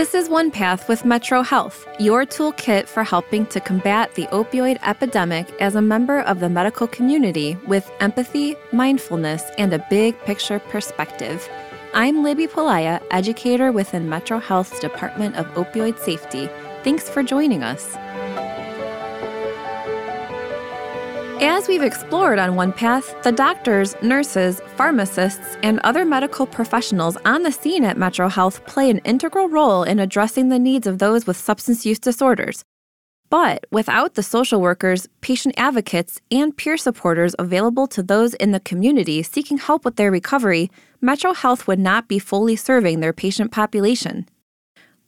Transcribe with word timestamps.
This 0.00 0.14
is 0.14 0.30
One 0.30 0.50
Path 0.50 0.88
with 0.88 1.04
Metro 1.04 1.42
Health, 1.42 1.86
your 1.98 2.24
toolkit 2.24 2.88
for 2.88 3.04
helping 3.04 3.44
to 3.48 3.60
combat 3.60 4.14
the 4.14 4.24
opioid 4.28 4.78
epidemic 4.82 5.46
as 5.60 5.74
a 5.74 5.82
member 5.82 6.20
of 6.20 6.40
the 6.40 6.48
medical 6.48 6.86
community 6.86 7.58
with 7.66 7.92
empathy, 8.00 8.56
mindfulness, 8.72 9.42
and 9.58 9.74
a 9.74 9.86
big 9.90 10.18
picture 10.20 10.58
perspective. 10.58 11.46
I'm 11.92 12.22
Libby 12.22 12.46
Palaya, 12.46 13.02
educator 13.10 13.72
within 13.72 14.08
Metro 14.08 14.38
Health's 14.38 14.80
Department 14.80 15.36
of 15.36 15.44
Opioid 15.48 15.98
Safety. 15.98 16.48
Thanks 16.82 17.10
for 17.10 17.22
joining 17.22 17.62
us. 17.62 17.94
As 21.60 21.68
we've 21.68 21.82
explored 21.82 22.38
on 22.38 22.56
One 22.56 22.72
Path, 22.72 23.14
the 23.22 23.32
doctors, 23.32 23.94
nurses, 24.00 24.62
pharmacists, 24.76 25.58
and 25.62 25.78
other 25.80 26.06
medical 26.06 26.46
professionals 26.46 27.18
on 27.26 27.42
the 27.42 27.52
scene 27.52 27.84
at 27.84 27.98
Metro 27.98 28.30
Health 28.30 28.64
play 28.64 28.88
an 28.88 29.00
integral 29.00 29.46
role 29.46 29.82
in 29.82 29.98
addressing 29.98 30.48
the 30.48 30.58
needs 30.58 30.86
of 30.86 31.00
those 31.00 31.26
with 31.26 31.36
substance 31.36 31.84
use 31.84 31.98
disorders. 31.98 32.64
But 33.28 33.66
without 33.70 34.14
the 34.14 34.22
social 34.22 34.62
workers, 34.62 35.06
patient 35.20 35.54
advocates, 35.58 36.22
and 36.30 36.56
peer 36.56 36.78
supporters 36.78 37.36
available 37.38 37.86
to 37.88 38.02
those 38.02 38.32
in 38.32 38.52
the 38.52 38.60
community 38.60 39.22
seeking 39.22 39.58
help 39.58 39.84
with 39.84 39.96
their 39.96 40.10
recovery, 40.10 40.70
Metro 41.02 41.34
Health 41.34 41.66
would 41.66 41.78
not 41.78 42.08
be 42.08 42.18
fully 42.18 42.56
serving 42.56 43.00
their 43.00 43.12
patient 43.12 43.52
population. 43.52 44.26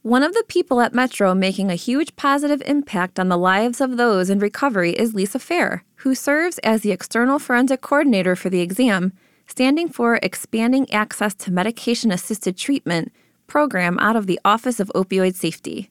One 0.03 0.25
of 0.25 0.35
the 0.35 0.43
people 0.49 0.81
at 0.81 0.95
Metro 0.95 1.33
making 1.33 1.71
a 1.71 1.77
huge 1.77 2.17
positive 2.17 2.61
impact 2.67 3.21
on 3.21 3.29
the 3.29 3.39
lives 3.39 3.81
of 3.81 3.97
those 3.97 4.31
in 4.31 4.41
recovery 4.41 4.91
is 4.95 5.15
Lisa 5.15 5.39
Fair, 5.39 5.85
who 5.99 6.17
serves 6.17 6.59
as 6.65 6.81
the 6.81 6.91
external 6.91 7.39
forensic 7.39 7.83
coordinator 7.83 8.35
for 8.35 8.51
the 8.51 8.63
exam, 8.63 9.13
standing 9.47 9.89
for 9.89 10.19
Expanding 10.21 10.93
Access 10.93 11.35
to 11.37 11.53
Medication 11.53 12.11
Assisted 12.11 12.57
Treatment 12.57 13.13
program 13.47 13.97
out 14.01 14.17
of 14.17 14.27
the 14.27 14.41
Office 14.45 14.81
of 14.81 14.91
Opioid 14.93 15.37
Safety. 15.37 15.89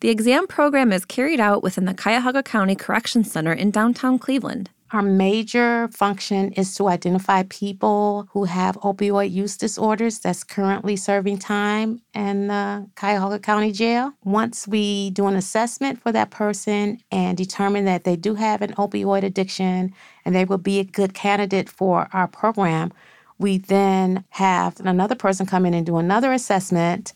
The 0.00 0.08
exam 0.08 0.46
program 0.46 0.90
is 0.90 1.04
carried 1.04 1.38
out 1.38 1.62
within 1.62 1.84
the 1.84 1.92
Cuyahoga 1.92 2.42
County 2.42 2.74
Correction 2.74 3.24
Center 3.24 3.52
in 3.52 3.70
downtown 3.70 4.18
Cleveland. 4.18 4.70
Our 4.92 5.02
major 5.02 5.86
function 5.92 6.52
is 6.54 6.74
to 6.74 6.88
identify 6.88 7.44
people 7.44 8.26
who 8.32 8.42
have 8.44 8.76
opioid 8.78 9.30
use 9.30 9.56
disorders 9.56 10.18
that's 10.18 10.42
currently 10.42 10.96
serving 10.96 11.38
time 11.38 12.02
in 12.12 12.48
the 12.48 12.88
Cuyahoga 12.96 13.38
County 13.38 13.70
Jail. 13.70 14.12
Once 14.24 14.66
we 14.66 15.10
do 15.10 15.28
an 15.28 15.36
assessment 15.36 16.02
for 16.02 16.10
that 16.10 16.30
person 16.30 16.98
and 17.12 17.36
determine 17.36 17.84
that 17.84 18.02
they 18.02 18.16
do 18.16 18.34
have 18.34 18.62
an 18.62 18.72
opioid 18.74 19.22
addiction 19.22 19.94
and 20.24 20.34
they 20.34 20.44
will 20.44 20.58
be 20.58 20.80
a 20.80 20.84
good 20.84 21.14
candidate 21.14 21.68
for 21.68 22.08
our 22.12 22.26
program, 22.26 22.92
we 23.38 23.58
then 23.58 24.24
have 24.30 24.80
another 24.80 25.14
person 25.14 25.46
come 25.46 25.64
in 25.66 25.72
and 25.72 25.86
do 25.86 25.98
another 25.98 26.32
assessment. 26.32 27.12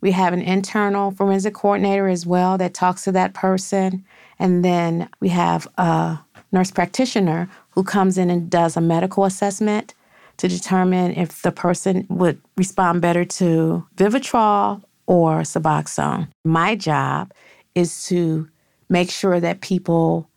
We 0.00 0.12
have 0.12 0.32
an 0.32 0.42
internal 0.42 1.10
forensic 1.10 1.54
coordinator 1.54 2.06
as 2.06 2.24
well 2.24 2.56
that 2.58 2.72
talks 2.72 3.02
to 3.04 3.12
that 3.12 3.34
person. 3.34 4.04
And 4.38 4.64
then 4.64 5.08
we 5.18 5.30
have 5.30 5.66
a 5.76 6.20
nurse 6.56 6.70
practitioner 6.70 7.50
who 7.70 7.84
comes 7.84 8.16
in 8.16 8.30
and 8.30 8.48
does 8.48 8.76
a 8.76 8.80
medical 8.80 9.24
assessment 9.26 9.92
to 10.38 10.48
determine 10.48 11.12
if 11.12 11.42
the 11.42 11.52
person 11.52 12.06
would 12.08 12.40
respond 12.56 13.02
better 13.02 13.24
to 13.26 13.86
Vivitrol 13.96 14.82
or 15.06 15.40
Suboxone. 15.42 16.28
My 16.44 16.74
job 16.74 17.32
is 17.74 18.06
to 18.06 18.48
make 18.88 19.10
sure 19.10 19.38
that 19.38 19.60
people 19.60 20.30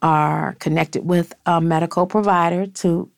are 0.00 0.54
connected 0.60 1.04
with 1.04 1.34
a 1.44 1.60
medical 1.60 2.06
provider 2.06 2.66
to 2.66 3.10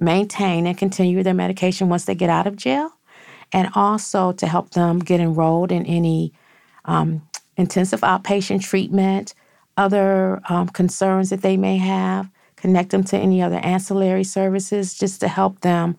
maintain 0.00 0.66
and 0.66 0.78
continue 0.78 1.22
their 1.22 1.34
medication 1.34 1.90
once 1.90 2.06
they 2.06 2.14
get 2.14 2.30
out 2.30 2.46
of 2.46 2.56
jail, 2.56 2.90
and 3.52 3.68
also 3.74 4.32
to 4.32 4.46
help 4.46 4.70
them 4.70 4.98
get 4.98 5.20
enrolled 5.20 5.70
in 5.70 5.84
any 5.84 6.32
um, 6.86 7.20
intensive 7.58 8.00
outpatient 8.00 8.62
treatment, 8.62 9.34
other 9.76 10.40
um, 10.48 10.68
concerns 10.68 11.30
that 11.30 11.42
they 11.42 11.56
may 11.56 11.76
have, 11.76 12.30
connect 12.56 12.90
them 12.90 13.04
to 13.04 13.16
any 13.16 13.42
other 13.42 13.58
ancillary 13.58 14.24
services 14.24 14.94
just 14.94 15.20
to 15.20 15.28
help 15.28 15.60
them 15.60 15.96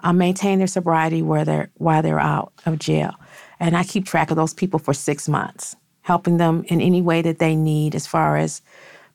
uh, 0.00 0.12
maintain 0.12 0.58
their 0.58 0.66
sobriety 0.66 1.22
where 1.22 1.44
they're, 1.44 1.70
while 1.74 2.02
they're 2.02 2.20
out 2.20 2.52
of 2.66 2.78
jail. 2.78 3.14
And 3.60 3.76
I 3.76 3.84
keep 3.84 4.04
track 4.04 4.30
of 4.30 4.36
those 4.36 4.54
people 4.54 4.78
for 4.78 4.92
six 4.92 5.28
months, 5.28 5.76
helping 6.02 6.38
them 6.38 6.64
in 6.68 6.80
any 6.80 7.00
way 7.00 7.22
that 7.22 7.38
they 7.38 7.54
need 7.54 7.94
as 7.94 8.06
far 8.06 8.36
as 8.36 8.60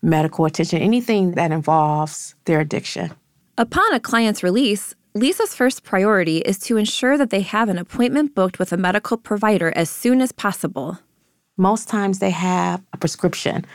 medical 0.01 0.45
attention, 0.45 0.81
anything 0.81 1.31
that 1.31 1.51
involves 1.51 2.35
their 2.45 2.59
addiction. 2.59 3.11
Upon 3.57 3.93
a 3.93 3.99
client's 3.99 4.43
release, 4.43 4.93
Lisa's 5.13 5.55
first 5.55 5.83
priority 5.83 6.37
is 6.39 6.59
to 6.59 6.77
ensure 6.77 7.17
that 7.17 7.31
they 7.31 7.41
have 7.41 7.69
an 7.69 7.79
appointment 7.79 8.35
booked 8.35 8.59
with 8.59 8.71
a 8.71 8.77
medical 8.77 9.17
provider 9.17 9.73
as 9.75 9.89
soon 9.89 10.21
as 10.21 10.31
possible. 10.31 10.99
Most 11.57 11.89
times 11.89 12.19
they 12.19 12.29
have 12.29 12.83
a 12.93 12.97
prescription, 12.97 13.65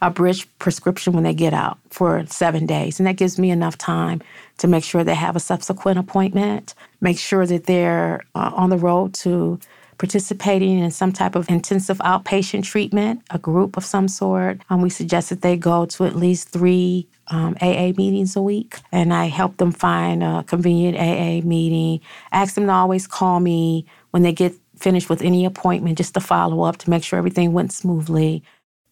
a 0.00 0.10
bridge 0.10 0.48
prescription 0.58 1.12
when 1.12 1.24
they 1.24 1.34
get 1.34 1.54
out 1.54 1.78
for 1.90 2.24
seven 2.26 2.66
days. 2.66 3.00
And 3.00 3.06
that 3.06 3.16
gives 3.16 3.38
me 3.38 3.50
enough 3.50 3.76
time 3.78 4.22
to 4.58 4.66
make 4.66 4.84
sure 4.84 5.04
they 5.04 5.14
have 5.14 5.36
a 5.36 5.40
subsequent 5.40 5.98
appointment, 5.98 6.74
make 7.00 7.18
sure 7.18 7.46
that 7.46 7.64
they're 7.64 8.20
uh, 8.34 8.52
on 8.54 8.70
the 8.70 8.78
road 8.78 9.14
to 9.14 9.58
participating 9.98 10.78
in 10.78 10.90
some 10.90 11.12
type 11.12 11.34
of 11.34 11.48
intensive 11.50 11.98
outpatient 11.98 12.62
treatment, 12.62 13.20
a 13.30 13.38
group 13.38 13.76
of 13.76 13.84
some 13.84 14.08
sort. 14.08 14.60
Um, 14.70 14.80
we 14.80 14.90
suggest 14.90 15.28
that 15.30 15.42
they 15.42 15.56
go 15.56 15.86
to 15.86 16.04
at 16.04 16.14
least 16.14 16.50
three 16.50 17.08
um, 17.28 17.56
AA 17.60 17.92
meetings 17.96 18.36
a 18.36 18.42
week, 18.42 18.78
and 18.92 19.12
I 19.12 19.26
help 19.26 19.56
them 19.56 19.72
find 19.72 20.22
a 20.22 20.44
convenient 20.44 20.96
AA 20.96 21.46
meeting. 21.46 22.00
Ask 22.32 22.54
them 22.54 22.66
to 22.66 22.72
always 22.72 23.06
call 23.06 23.40
me 23.40 23.86
when 24.12 24.22
they 24.22 24.32
get 24.32 24.54
finished 24.78 25.10
with 25.10 25.22
any 25.22 25.44
appointment 25.44 25.98
just 25.98 26.14
to 26.14 26.20
follow 26.20 26.62
up 26.62 26.76
to 26.78 26.90
make 26.90 27.02
sure 27.02 27.18
everything 27.18 27.52
went 27.52 27.72
smoothly. 27.72 28.42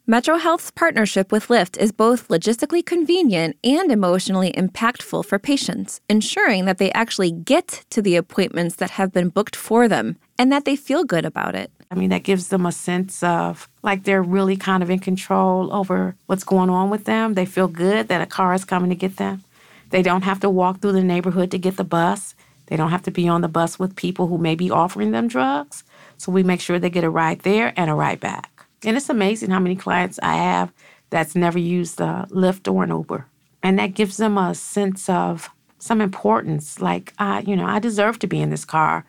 Metro 0.08 0.36
Health's 0.36 0.70
partnership 0.70 1.32
with 1.32 1.48
Lyft 1.48 1.76
is 1.78 1.90
both 1.90 2.28
logistically 2.28 2.86
convenient 2.86 3.56
and 3.64 3.90
emotionally 3.90 4.52
impactful 4.52 5.24
for 5.24 5.36
patients, 5.36 6.00
ensuring 6.08 6.64
that 6.66 6.78
they 6.78 6.92
actually 6.92 7.32
get 7.32 7.84
to 7.90 8.00
the 8.00 8.14
appointments 8.14 8.76
that 8.76 8.90
have 8.90 9.12
been 9.12 9.30
booked 9.30 9.56
for 9.56 9.88
them 9.88 10.16
and 10.38 10.52
that 10.52 10.64
they 10.64 10.76
feel 10.76 11.02
good 11.02 11.24
about 11.24 11.56
it. 11.56 11.72
I 11.90 11.96
mean, 11.96 12.10
that 12.10 12.22
gives 12.22 12.50
them 12.50 12.66
a 12.66 12.70
sense 12.70 13.20
of 13.24 13.68
like 13.82 14.04
they're 14.04 14.22
really 14.22 14.56
kind 14.56 14.80
of 14.80 14.90
in 14.90 15.00
control 15.00 15.74
over 15.74 16.14
what's 16.26 16.44
going 16.44 16.70
on 16.70 16.88
with 16.88 17.04
them. 17.06 17.34
They 17.34 17.44
feel 17.44 17.66
good 17.66 18.06
that 18.06 18.22
a 18.22 18.26
car 18.26 18.54
is 18.54 18.64
coming 18.64 18.90
to 18.90 18.94
get 18.94 19.16
them. 19.16 19.42
They 19.90 20.02
don't 20.02 20.22
have 20.22 20.38
to 20.38 20.48
walk 20.48 20.78
through 20.78 20.92
the 20.92 21.02
neighborhood 21.02 21.50
to 21.50 21.58
get 21.58 21.78
the 21.78 21.82
bus. 21.82 22.36
They 22.66 22.76
don't 22.76 22.90
have 22.90 23.02
to 23.02 23.10
be 23.10 23.26
on 23.26 23.40
the 23.40 23.48
bus 23.48 23.76
with 23.76 23.96
people 23.96 24.28
who 24.28 24.38
may 24.38 24.54
be 24.54 24.70
offering 24.70 25.10
them 25.10 25.26
drugs. 25.26 25.82
So 26.16 26.30
we 26.30 26.44
make 26.44 26.60
sure 26.60 26.78
they 26.78 26.90
get 26.90 27.02
a 27.02 27.10
ride 27.10 27.40
there 27.40 27.72
and 27.76 27.90
a 27.90 27.94
ride 27.94 28.20
back. 28.20 28.55
And 28.86 28.96
it's 28.96 29.10
amazing 29.10 29.50
how 29.50 29.58
many 29.58 29.74
clients 29.74 30.20
I 30.22 30.36
have 30.36 30.72
that's 31.10 31.34
never 31.34 31.58
used 31.58 32.00
a 32.00 32.26
Lyft 32.30 32.72
or 32.72 32.84
an 32.84 32.90
Uber. 32.90 33.26
And 33.62 33.78
that 33.80 33.94
gives 33.94 34.16
them 34.16 34.38
a 34.38 34.54
sense 34.54 35.08
of 35.08 35.50
some 35.78 36.00
importance. 36.00 36.80
Like, 36.80 37.12
I, 37.18 37.40
you 37.40 37.56
know, 37.56 37.66
I 37.66 37.80
deserve 37.80 38.20
to 38.20 38.28
be 38.28 38.40
in 38.40 38.50
this 38.50 38.64
car. 38.64 39.04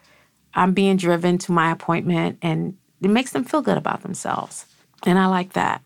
I'm 0.56 0.74
being 0.74 0.98
driven 0.98 1.38
to 1.40 1.52
my 1.52 1.72
appointment, 1.72 2.40
and 2.42 2.76
it 3.02 3.10
makes 3.10 3.32
them 3.32 3.44
feel 3.44 3.62
good 3.62 3.78
about 3.78 4.02
themselves. 4.02 4.66
And 5.06 5.20
I 5.20 5.28
like 5.28 5.54
that. 5.54 5.84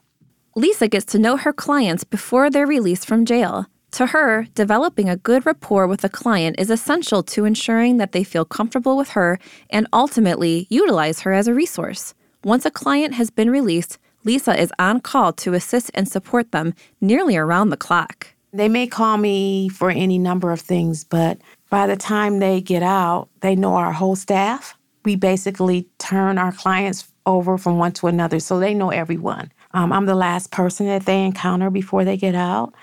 Lisa 0.56 0.88
gets 0.88 1.06
to 1.12 1.20
know 1.20 1.36
her 1.36 1.52
clients 1.52 2.06
before 2.06 2.50
they're 2.50 2.66
released 2.66 3.06
from 3.06 3.26
jail. 3.26 3.66
To 3.92 4.08
her, 4.08 4.48
developing 4.56 5.10
a 5.10 5.18
good 5.18 5.46
rapport 5.46 5.86
with 5.86 6.06
a 6.06 6.10
client 6.10 6.56
is 6.58 6.70
essential 6.70 7.24
to 7.24 7.44
ensuring 7.44 7.98
that 7.98 8.14
they 8.14 8.24
feel 8.24 8.46
comfortable 8.46 8.96
with 8.96 9.10
her 9.10 9.38
and 9.70 9.86
ultimately 9.92 10.68
utilize 10.70 11.22
her 11.22 11.34
as 11.34 11.50
a 11.50 11.54
resource. 11.54 12.14
Once 12.44 12.66
a 12.66 12.72
client 12.72 13.14
has 13.14 13.30
been 13.30 13.52
released, 13.52 14.00
Lisa 14.24 14.60
is 14.60 14.74
on 14.80 15.00
call 15.00 15.32
to 15.32 15.54
assist 15.54 15.92
and 15.94 16.08
support 16.08 16.52
them 16.52 16.74
nearly 17.00 17.38
around 17.38 17.70
the 17.70 17.78
clock. 17.78 18.34
They 18.52 18.68
may 18.68 18.88
call 18.88 19.18
me 19.18 19.70
for 19.70 19.92
any 19.92 20.18
number 20.18 20.52
of 20.52 20.60
things, 20.60 21.04
but 21.04 21.38
by 21.70 21.86
the 21.86 21.96
time 21.96 22.40
they 22.40 22.60
get 22.60 22.82
out, 22.82 23.30
they 23.42 23.56
know 23.56 23.76
our 23.76 23.94
whole 23.94 24.16
staff. 24.16 24.76
We 25.06 25.16
basically 25.16 25.88
turn 26.00 26.40
our 26.40 26.52
clients 26.52 27.08
over 27.28 27.60
from 27.60 27.78
one 27.78 27.92
to 27.94 28.08
another, 28.08 28.40
so 28.40 28.60
they 28.60 28.74
know 28.74 28.90
everyone. 28.90 29.52
Um, 29.74 29.94
I'm 29.94 30.08
the 30.08 30.16
last 30.16 30.52
person 30.52 30.88
that 30.88 31.06
they 31.06 31.24
encounter 31.24 31.70
before 31.70 32.04
they 32.04 32.18
get 32.18 32.36
out, 32.36 32.74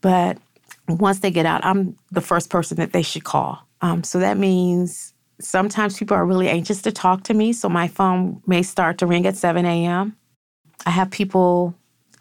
but 0.00 0.36
once 0.88 1.20
they 1.20 1.30
get 1.30 1.46
out, 1.46 1.64
I'm 1.64 1.96
the 2.10 2.20
first 2.20 2.50
person 2.50 2.76
that 2.78 2.92
they 2.92 3.02
should 3.02 3.24
call. 3.24 3.66
Um, 3.82 4.02
so 4.02 4.18
that 4.18 4.36
means 4.36 5.14
sometimes 5.40 5.98
people 5.98 6.16
are 6.16 6.24
really 6.24 6.48
anxious 6.48 6.82
to 6.82 6.92
talk 6.92 7.24
to 7.24 7.34
me, 7.34 7.52
so 7.52 7.68
my 7.68 7.88
phone 7.88 8.42
may 8.46 8.62
start 8.62 8.98
to 8.98 9.06
ring 9.06 9.26
at 9.26 9.36
7 9.36 9.64
a.m. 9.64 10.16
I 10.84 10.90
have 10.90 11.10
people 11.10 11.74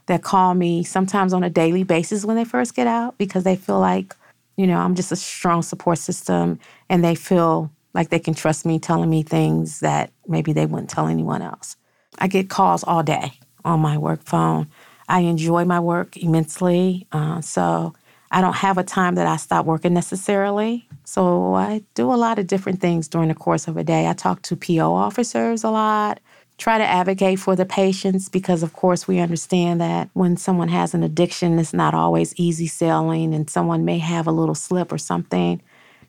that 0.08 0.22
call 0.22 0.54
me 0.54 0.84
sometimes 0.84 1.34
on 1.34 1.44
a 1.44 1.50
daily 1.50 1.84
basis 1.84 2.26
when 2.26 2.36
they 2.36 2.46
first 2.46 2.76
get 2.76 2.88
out 2.88 3.18
because 3.18 3.44
they 3.44 3.56
feel 3.56 3.80
like, 3.80 4.16
you 4.56 4.68
know, 4.68 4.78
I'm 4.78 4.96
just 4.96 5.12
a 5.12 5.16
strong 5.16 5.62
support 5.62 5.98
system 5.98 6.60
and 6.90 7.04
they 7.04 7.16
feel 7.16 7.72
like 7.94 8.10
they 8.10 8.20
can 8.20 8.34
trust 8.34 8.66
me 8.66 8.78
telling 8.78 9.10
me 9.10 9.24
things 9.24 9.80
that 9.80 10.12
maybe 10.28 10.54
they 10.54 10.66
wouldn't 10.66 10.90
tell 10.90 11.08
anyone 11.08 11.42
else. 11.42 11.76
I 12.20 12.28
get 12.28 12.50
calls 12.50 12.84
all 12.84 13.04
day 13.04 13.34
on 13.64 13.80
my 13.80 13.98
work 13.98 14.24
phone. 14.24 14.68
I 15.08 15.22
enjoy 15.22 15.66
my 15.66 15.80
work 15.80 16.18
immensely. 16.18 17.08
Uh, 17.12 17.42
so 17.42 17.94
I 18.36 18.42
don't 18.42 18.54
have 18.54 18.78
a 18.78 18.84
time 18.84 19.16
that 19.16 19.28
I 19.28 19.38
stop 19.38 19.66
working 19.66 19.94
necessarily. 19.94 20.90
So 21.06 21.54
I 21.54 21.84
do 21.94 22.14
a 22.14 22.16
lot 22.16 22.38
of 22.38 22.48
different 22.48 22.82
things 22.82 23.08
during 23.08 23.30
the 23.30 23.34
course 23.34 23.66
of 23.70 23.78
a 23.78 23.84
day. 23.84 24.10
I 24.10 24.14
talk 24.14 24.42
to 24.44 24.58
PO 24.58 24.94
officers 24.94 25.64
a 25.64 25.70
lot. 25.70 26.20
try 26.58 26.78
to 26.78 26.84
advocate 26.84 27.40
for 27.40 27.56
the 27.56 27.66
patients 27.66 28.28
because, 28.28 28.62
of 28.62 28.74
course, 28.74 29.08
we 29.08 29.20
understand 29.20 29.80
that 29.80 30.10
when 30.14 30.36
someone 30.36 30.68
has 30.68 30.94
an 30.94 31.02
addiction, 31.02 31.58
it's 31.60 31.74
not 31.74 31.94
always 31.94 32.36
easy 32.36 32.68
selling 32.68 33.34
and 33.34 33.50
someone 33.50 33.86
may 33.86 34.00
have 34.00 34.28
a 34.28 34.32
little 34.32 34.54
slip 34.54 34.92
or 34.92 34.98
something. 34.98 35.62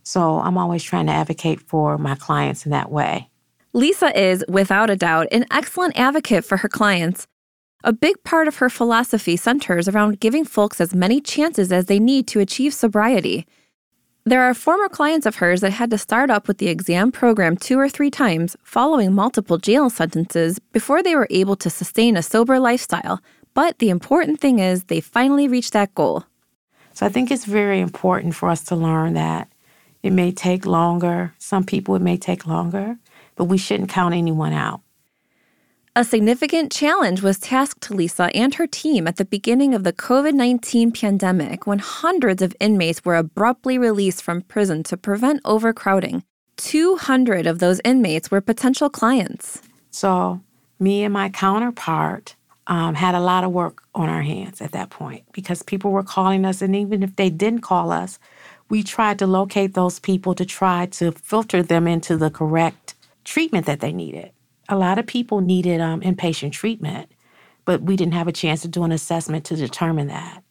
So 0.03 0.41
I'm 0.41 0.59
always 0.59 0.83
trying 0.83 1.07
to 1.07 1.13
advocate 1.13 1.61
for 1.61 1.97
my 1.97 2.17
clients 2.17 2.67
in 2.67 2.73
that 2.73 2.91
way. 2.91 3.31
Lisa 3.73 4.19
is, 4.21 4.45
without 4.49 4.91
a 4.91 4.97
doubt, 4.97 5.29
an 5.31 5.47
excellent 5.53 5.97
advocate 5.97 6.45
for 6.45 6.57
her 6.57 6.69
clients. 6.69 7.29
A 7.87 7.93
big 7.93 8.21
part 8.25 8.49
of 8.49 8.57
her 8.57 8.69
philosophy 8.69 9.37
centers 9.37 9.87
around 9.87 10.19
giving 10.19 10.45
folks 10.45 10.81
as 10.81 10.93
many 10.93 11.21
chances 11.21 11.71
as 11.71 11.87
they 11.87 12.01
need 12.01 12.27
to 12.27 12.41
achieve 12.41 12.75
sobriety. 12.75 13.47
There 14.25 14.43
are 14.43 14.55
former 14.55 14.89
clients 14.89 15.25
of 15.25 15.37
hers 15.37 15.61
that 15.61 15.71
had 15.71 15.93
to 15.93 15.99
start 15.99 16.29
up 16.29 16.49
with 16.49 16.59
the 16.59 16.67
exam 16.67 17.13
program 17.13 17.57
two 17.57 17.79
or 17.79 17.89
three 17.89 18.11
times 18.11 18.57
following 18.65 19.15
multiple 19.15 19.57
jail 19.57 19.89
sentences 19.89 20.59
before 20.73 21.01
they 21.01 21.15
were 21.15 21.29
able 21.31 21.55
to 21.55 21.71
sustain 21.71 22.17
a 22.17 22.25
sober 22.25 22.59
lifestyle. 22.59 23.21
But 23.55 23.79
the 23.79 23.91
important 23.91 24.41
thing 24.41 24.59
is 24.59 24.83
they 24.83 25.01
finally 25.01 25.47
reached 25.47 25.73
that 25.75 25.95
goal. 25.95 26.25
So 26.93 27.07
I 27.07 27.09
think 27.09 27.31
it's 27.31 27.45
very 27.45 27.79
important 27.79 28.35
for 28.35 28.49
us 28.49 28.65
to 28.65 28.75
learn 28.75 29.15
that 29.15 29.47
it 30.03 30.11
may 30.13 30.33
take 30.33 30.67
longer. 30.67 31.35
Some 31.39 31.63
people, 31.63 31.95
it 31.95 32.03
may 32.03 32.17
take 32.17 32.49
longer, 32.49 32.97
but 33.37 33.45
we 33.45 33.59
shouldn't 33.59 33.91
count 33.91 34.13
anyone 34.13 34.53
out. 34.53 34.81
A 35.99 36.05
significant 36.05 36.71
challenge 36.71 37.23
was 37.23 37.39
tasked 37.39 37.81
to 37.85 37.95
Lisa 37.95 38.25
and 38.35 38.55
her 38.57 38.67
team 38.67 39.09
at 39.09 39.17
the 39.17 39.25
beginning 39.25 39.73
of 39.73 39.83
the 39.83 39.95
COVID 39.95 40.35
19 40.35 40.93
pandemic 40.93 41.67
when 41.67 41.79
hundreds 41.79 42.43
of 42.43 42.55
inmates 42.61 43.03
were 43.03 43.17
abruptly 43.17 43.79
released 43.79 44.23
from 44.23 44.43
prison 44.43 44.83
to 44.83 44.99
prevent 44.99 45.41
overcrowding. 45.47 46.23
200 46.59 47.47
of 47.47 47.61
those 47.61 47.81
inmates 47.83 48.31
were 48.31 48.43
potential 48.43 48.91
clients. 48.91 49.63
So, 49.91 50.43
me 50.79 51.03
and 51.03 51.15
my 51.15 51.31
counterpart 51.31 52.37
um, 52.67 52.95
had 52.95 53.15
a 53.15 53.21
lot 53.21 53.45
of 53.45 53.53
work 53.53 53.83
on 53.95 54.11
our 54.11 54.21
hands 54.21 54.61
at 54.61 54.73
that 54.73 54.91
point 54.91 55.25
because 55.33 55.63
people 55.63 55.93
were 55.93 56.03
calling 56.03 56.45
us, 56.45 56.61
and 56.61 56.77
even 56.77 57.03
if 57.03 57.17
they 57.17 57.31
didn't 57.31 57.63
call 57.63 57.91
us, 57.91 58.19
we 58.69 58.83
tried 58.83 59.19
to 59.21 59.27
locate 59.27 59.73
those 59.73 59.99
people 59.99 60.35
to 60.35 60.45
try 60.45 60.85
to 60.99 61.13
filter 61.13 61.63
them 61.63 61.89
into 61.89 62.19
the 62.19 62.29
correct 62.29 62.95
treatment 63.25 63.65
that 63.65 63.81
they 63.81 63.95
needed 63.95 64.31
a 64.69 64.77
lot 64.77 64.99
of 64.99 65.07
people 65.07 65.41
needed 65.41 65.81
um, 65.81 66.01
inpatient 66.01 66.53
treatment, 66.53 67.11
but 67.65 67.83
we 67.83 67.97
didn't 67.97 68.15
have 68.15 68.29
a 68.29 68.33
chance 68.33 68.63
to 68.63 68.69
do 68.69 68.85
an 68.85 68.93
assessment 68.93 69.45
to 69.47 69.57
determine 69.57 70.09
that. 70.09 70.43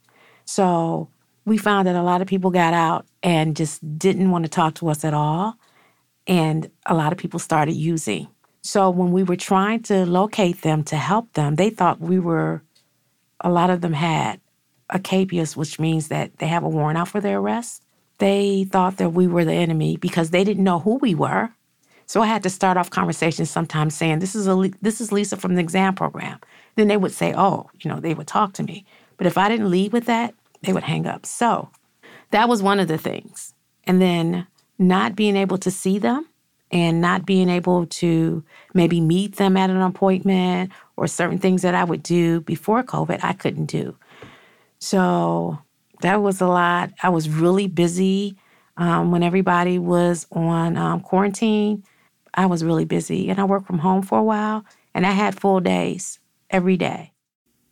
So 0.46 1.10
we 1.46 1.58
found 1.58 1.88
that 1.88 1.96
a 1.96 2.04
lot 2.04 2.22
of 2.22 2.28
people 2.28 2.52
got 2.52 2.74
out 2.74 3.06
and 3.24 3.56
just 3.56 3.98
didn't 3.98 4.32
want 4.32 4.46
to 4.46 4.50
talk 4.50 4.76
to 4.76 4.90
us 4.90 5.06
at 5.06 5.14
all. 5.14 5.58
And 6.28 6.70
a 6.86 6.96
lot 6.96 7.12
of 7.12 7.18
people 7.18 7.40
started 7.40 7.74
using. 7.74 8.28
So 8.62 8.90
when 8.90 9.12
we 9.12 9.24
were 9.24 9.36
trying 9.36 9.84
to 9.84 10.06
locate 10.06 10.64
them 10.64 10.84
to 10.86 10.96
help 10.96 11.34
them, 11.34 11.56
they 11.56 11.70
thought 11.70 12.02
we 12.02 12.20
were, 12.20 12.64
a 13.42 13.50
lot 13.50 13.70
of 13.70 13.82
them 13.82 13.94
had 13.94 14.42
a 14.90 15.00
capias, 15.00 15.56
which 15.56 15.80
means 15.80 16.08
that 16.08 16.38
they 16.38 16.48
have 16.48 16.64
a 16.64 16.70
warrant 16.70 16.98
out 16.98 17.10
for 17.10 17.22
their 17.22 17.38
arrest. 17.38 17.84
They 18.18 18.64
thought 18.64 18.98
that 18.98 19.12
we 19.12 19.28
were 19.28 19.46
the 19.46 19.54
enemy 19.54 19.98
because 19.98 20.32
they 20.32 20.44
didn't 20.44 20.64
know 20.64 20.80
who 20.80 20.96
we 20.96 21.14
were. 21.14 21.52
So 22.08 22.22
I 22.22 22.28
had 22.28 22.44
to 22.44 22.50
start 22.50 22.78
off 22.78 22.90
conversations 22.90 23.50
sometimes 23.50 23.96
saying, 23.96 24.20
"This 24.20 24.36
is 24.36 24.48
a 24.48 24.72
this 24.82 25.02
is 25.02 25.12
Lisa 25.12 25.38
from 25.38 25.56
the 25.56 25.62
exam 25.62 25.96
program." 25.96 26.40
Then 26.76 26.88
they 26.88 26.98
would 26.98 27.14
say, 27.14 27.34
"Oh, 27.36 27.70
you 27.80 27.90
know," 27.90 28.00
they 28.00 28.14
would 28.14 28.28
talk 28.28 28.54
to 28.54 28.64
me. 28.64 28.86
But 29.18 29.28
if 29.28 29.38
I 29.38 29.50
didn't 29.50 29.72
lead 29.72 29.94
with 29.94 30.06
that, 30.06 30.34
they 30.62 30.74
would 30.74 30.84
hang 30.84 31.08
up. 31.08 31.26
So 31.26 31.70
that 32.32 32.50
was 32.50 32.62
one 32.62 32.80
of 32.80 32.88
the 32.88 32.98
things. 32.98 33.54
And 33.86 34.02
then 34.02 34.48
not 34.78 35.16
being 35.16 35.36
able 35.36 35.58
to 35.60 35.72
see 35.72 36.00
them 36.00 36.28
and 36.72 37.00
not 37.00 37.26
being 37.26 37.50
able 37.50 37.86
to 37.86 38.44
maybe 38.74 39.00
meet 39.00 39.38
them 39.38 39.56
at 39.56 39.70
an 39.70 39.82
appointment 39.82 40.72
or 40.98 41.08
certain 41.08 41.38
things 41.38 41.62
that 41.62 41.76
I 41.76 41.84
would 41.84 42.04
do 42.04 42.42
before 42.42 42.84
COVID, 42.84 43.24
I 43.24 43.34
couldn't 43.34 43.68
do. 43.68 43.96
So 44.80 45.60
that 46.02 46.22
was 46.22 46.42
a 46.42 46.48
lot. 46.48 46.92
I 47.02 47.10
was 47.10 47.30
really 47.30 47.68
busy 47.68 48.38
um, 48.78 49.12
when 49.12 49.24
everybody 49.24 49.80
was 49.80 50.28
on 50.32 50.76
um, 50.76 51.00
quarantine. 51.00 51.84
I 52.36 52.46
was 52.46 52.64
really 52.64 52.86
busy 52.86 53.30
and 53.30 53.40
I 53.40 53.46
worked 53.46 53.66
from 53.66 53.80
home 53.80 54.02
for 54.02 54.20
a 54.20 54.24
while 54.24 54.66
and 54.94 55.06
I 55.06 55.12
had 55.12 55.40
full 55.40 55.60
days 55.60 56.20
every 56.50 56.78
day. 56.78 57.14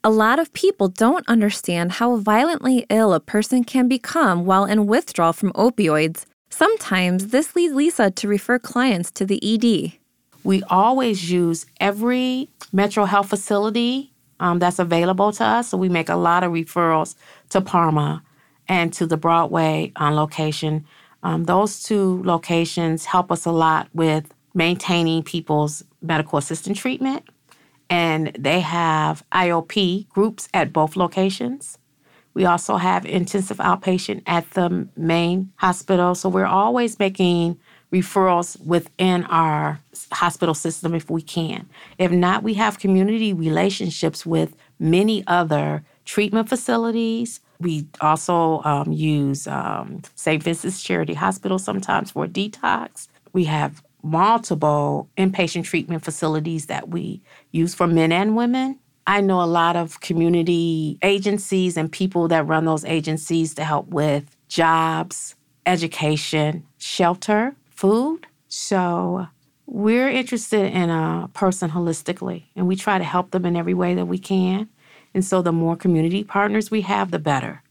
A 0.04 0.10
lot 0.10 0.40
of 0.40 0.52
people 0.54 0.90
don't 0.90 1.28
understand 1.30 1.94
how 1.94 2.18
violently 2.18 2.86
ill 2.90 3.14
a 3.14 3.20
person 3.20 3.64
can 3.64 3.88
become 3.88 4.46
while 4.46 4.66
in 4.66 4.88
withdrawal 4.88 5.32
from 5.32 5.54
opioids. 5.54 6.26
Sometimes 6.50 7.28
this 7.28 7.56
leads 7.56 7.74
Lisa 7.74 8.12
to 8.12 8.28
refer 8.28 8.60
clients 8.60 9.12
to 9.12 9.26
the 9.26 9.40
ED. 9.42 9.94
We 10.44 10.62
always 10.64 11.32
use 11.32 11.66
every 11.80 12.50
Metro 12.74 13.06
Health 13.06 13.30
facility 13.30 14.12
um, 14.40 14.60
that's 14.60 14.80
available 14.80 15.32
to 15.32 15.44
us. 15.44 15.70
So 15.70 15.78
we 15.78 15.88
make 15.88 16.10
a 16.10 16.16
lot 16.16 16.44
of 16.44 16.52
referrals 16.52 17.16
to 17.50 17.62
Parma 17.62 18.24
and 18.68 18.92
to 18.94 19.06
the 19.06 19.18
Broadway 19.18 19.94
on 19.96 20.16
location. 20.16 20.86
Um, 21.24 21.46
those 21.46 21.82
two 21.82 22.22
locations 22.24 23.06
help 23.06 23.32
us 23.32 23.46
a 23.46 23.52
lot 23.52 23.88
with 23.94 24.34
maintaining 24.54 25.24
people's 25.24 25.84
medical 26.02 26.38
assistant 26.38 26.78
treatment. 26.78 27.24
And 27.90 28.36
they 28.38 28.60
have 28.62 29.24
IOP 29.32 30.10
groups 30.10 30.48
at 30.54 30.74
both 30.74 30.96
locations. 30.96 31.78
We 32.34 32.46
also 32.46 32.78
have 32.78 33.06
intensive 33.06 33.58
outpatient 33.58 34.24
at 34.26 34.50
the 34.52 34.88
main 34.96 35.52
hospital. 35.58 36.16
So 36.16 36.30
we're 36.30 36.46
always 36.46 36.98
making 36.98 37.60
referrals 37.92 38.60
within 38.66 39.24
our 39.26 39.80
hospital 40.12 40.56
system 40.56 40.96
if 40.96 41.10
we 41.12 41.22
can. 41.22 41.70
If 42.00 42.12
not, 42.12 42.42
we 42.42 42.56
have 42.56 42.80
community 42.80 43.34
relationships 43.34 44.26
with 44.26 44.56
many 44.80 45.24
other 45.28 45.84
treatment 46.06 46.50
facilities. 46.50 47.40
We 47.60 47.86
also 48.02 48.62
um, 48.64 48.92
use 48.92 49.48
um, 49.48 50.02
St. 50.16 50.42
Vincent's 50.42 50.82
Charity 50.82 51.14
Hospital 51.14 51.60
sometimes 51.60 52.12
for 52.12 52.26
detox. 52.26 53.08
We 53.32 53.44
have 53.46 53.84
multiple 54.04 55.10
inpatient 55.18 55.64
treatment 55.64 56.04
facilities 56.04 56.68
that 56.68 56.90
we 56.90 57.22
use 57.52 57.74
for 57.74 57.88
men 57.88 58.12
and 58.12 58.36
women. 58.36 58.78
I 59.08 59.22
know 59.22 59.42
a 59.42 59.46
lot 59.46 59.76
of 59.76 60.02
community 60.02 61.00
agencies 61.02 61.76
and 61.78 61.92
people 61.92 62.28
that 62.28 62.46
run 62.46 62.66
those 62.66 62.86
agencies 62.86 63.54
to 63.56 63.64
help 63.64 63.88
with 63.88 64.36
jobs, 64.48 65.36
education, 65.66 66.66
shelter, 66.78 67.56
food. 67.70 68.28
So 68.48 69.28
we're 69.66 70.10
interested 70.10 70.72
in 70.74 70.90
a 70.90 71.30
person 71.34 71.72
holistically, 71.72 72.44
and 72.56 72.68
we 72.68 72.76
try 72.76 72.98
to 72.98 73.04
help 73.04 73.32
them 73.32 73.46
in 73.46 73.56
every 73.56 73.74
way 73.74 73.96
that 73.96 74.06
we 74.06 74.20
can. 74.20 74.70
And 75.14 75.24
so 75.24 75.42
the 75.42 75.52
more 75.52 75.76
community 75.76 76.24
partners 76.24 76.72
we 76.72 76.82
have, 76.82 77.12
the 77.12 77.20
better. 77.20 77.62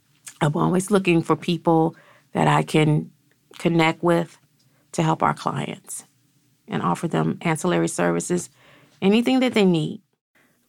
I'm 0.40 0.56
always 0.56 0.90
looking 0.90 1.22
for 1.22 1.36
people 1.36 1.94
that 2.32 2.48
I 2.48 2.62
can 2.62 3.10
connect 3.58 4.02
with 4.02 4.38
to 4.92 5.02
help 5.02 5.22
our 5.22 5.34
clients 5.34 6.04
and 6.72 6.82
offer 6.82 7.06
them 7.06 7.38
ancillary 7.42 7.88
services, 7.88 8.50
anything 9.00 9.40
that 9.40 9.54
they 9.54 9.64
need. 9.64 10.00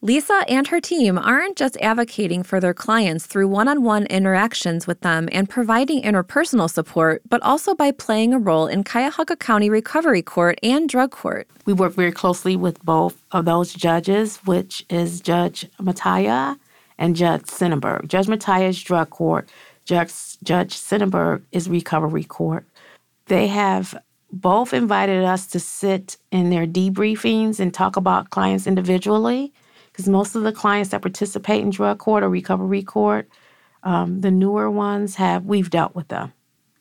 Lisa 0.04 0.44
and 0.48 0.66
her 0.66 0.82
team 0.82 1.16
aren't 1.16 1.56
just 1.56 1.78
advocating 1.78 2.42
for 2.42 2.60
their 2.60 2.74
clients 2.74 3.24
through 3.24 3.48
one 3.48 3.68
on 3.68 3.82
one 3.82 4.04
interactions 4.06 4.86
with 4.86 5.00
them 5.00 5.30
and 5.32 5.48
providing 5.48 6.02
interpersonal 6.02 6.70
support, 6.70 7.22
but 7.30 7.42
also 7.42 7.74
by 7.74 7.90
playing 7.90 8.34
a 8.34 8.38
role 8.38 8.66
in 8.66 8.84
Cuyahoga 8.84 9.34
County 9.34 9.70
Recovery 9.70 10.20
Court 10.20 10.58
and 10.62 10.90
Drug 10.90 11.10
Court. 11.10 11.48
We 11.64 11.72
work 11.72 11.94
very 11.94 12.12
closely 12.12 12.54
with 12.54 12.84
both 12.84 13.24
of 13.32 13.46
those 13.46 13.72
judges, 13.72 14.36
which 14.44 14.84
is 14.90 15.22
Judge 15.22 15.66
Matia 15.80 16.58
and 16.98 17.16
Judge 17.16 17.44
Synenberg. 17.44 18.06
Judge 18.06 18.26
Matia 18.26 18.68
is 18.68 18.82
Drug 18.82 19.08
Court, 19.08 19.48
Judge, 19.86 20.38
Judge 20.42 20.76
Synenberg 20.76 21.44
is 21.50 21.66
Recovery 21.66 22.24
Court. 22.24 22.66
They 23.28 23.46
have 23.46 23.96
both 24.40 24.72
invited 24.72 25.24
us 25.24 25.46
to 25.48 25.60
sit 25.60 26.16
in 26.30 26.50
their 26.50 26.66
debriefings 26.66 27.60
and 27.60 27.72
talk 27.72 27.96
about 27.96 28.30
clients 28.30 28.66
individually, 28.66 29.52
because 29.90 30.08
most 30.08 30.34
of 30.34 30.42
the 30.42 30.52
clients 30.52 30.90
that 30.90 31.02
participate 31.02 31.62
in 31.62 31.70
drug 31.70 31.98
court 31.98 32.22
or 32.22 32.28
recovery 32.28 32.82
court, 32.82 33.28
um, 33.82 34.20
the 34.20 34.30
newer 34.30 34.70
ones 34.70 35.14
have 35.16 35.44
we've 35.44 35.70
dealt 35.70 35.94
with 35.94 36.08
them. 36.08 36.32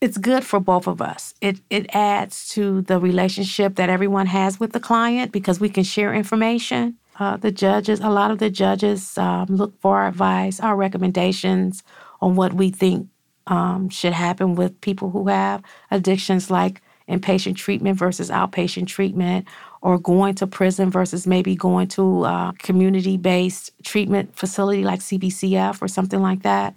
It's 0.02 0.18
good 0.18 0.44
for 0.44 0.60
both 0.60 0.88
of 0.88 1.02
us. 1.02 1.34
It 1.40 1.62
it 1.70 1.86
adds 1.96 2.50
to 2.50 2.82
the 2.82 3.00
relationship 3.00 3.76
that 3.76 3.90
everyone 3.90 4.26
has 4.26 4.60
with 4.60 4.74
the 4.74 4.80
client 4.80 5.32
because 5.32 5.60
we 5.60 5.70
can 5.70 5.84
share 5.84 6.14
information. 6.14 6.98
Uh, 7.20 7.38
the 7.38 7.52
judges, 7.52 8.00
a 8.00 8.10
lot 8.10 8.32
of 8.32 8.40
the 8.40 8.50
judges 8.50 9.18
um, 9.18 9.46
look 9.46 9.80
for 9.80 9.98
our 10.00 10.08
advice, 10.08 10.60
our 10.60 10.76
recommendations 10.76 11.84
on 12.20 12.36
what 12.36 12.54
we 12.54 12.72
think 12.72 13.08
um, 13.48 13.90
should 13.90 14.14
happen 14.14 14.56
with 14.56 14.82
people 14.82 15.12
who 15.12 15.28
have 15.28 15.62
addictions, 15.92 16.50
like 16.50 16.82
inpatient 17.18 17.56
treatment 17.56 17.98
versus 17.98 18.30
outpatient 18.30 18.88
treatment, 18.88 19.48
or 19.82 19.98
going 20.00 20.36
to 20.36 20.48
prison 20.48 20.90
versus 20.90 21.28
maybe 21.28 21.56
going 21.56 21.88
to 21.90 22.26
a 22.26 22.54
community 22.60 23.18
based 23.18 23.72
treatment 23.84 24.36
facility 24.36 24.84
like 24.84 25.00
CBCF 25.00 25.82
or 25.82 25.88
something 25.88 26.22
like 26.22 26.44
that. 26.44 26.76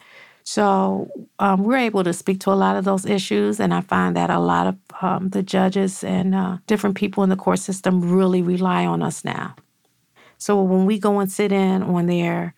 So 0.49 1.11
um, 1.41 1.65
we're 1.65 1.77
able 1.77 2.05
to 2.05 2.13
speak 2.13 2.39
to 2.41 2.53
a 2.53 2.55
lot 2.55 2.77
of 2.77 2.85
those 2.85 3.05
issues, 3.05 3.59
and 3.59 3.75
I 3.75 3.81
find 3.81 4.17
that 4.17 4.31
a 4.31 4.39
lot 4.39 4.69
of 4.69 4.77
um, 5.03 5.29
the 5.31 5.43
judges 5.43 6.05
and 6.05 6.37
uh, 6.37 6.59
different 6.69 6.97
people 6.97 7.25
in 7.25 7.31
the 7.31 7.37
court 7.37 7.59
system 7.59 8.13
really 8.13 8.43
rely 8.43 8.87
on 8.87 9.03
us 9.03 9.25
now. 9.25 9.57
So 10.39 10.63
when 10.63 10.87
we 10.87 10.99
go 10.99 11.19
and 11.19 11.31
sit 11.31 11.51
in 11.51 11.83
on 11.83 12.07
their 12.07 12.55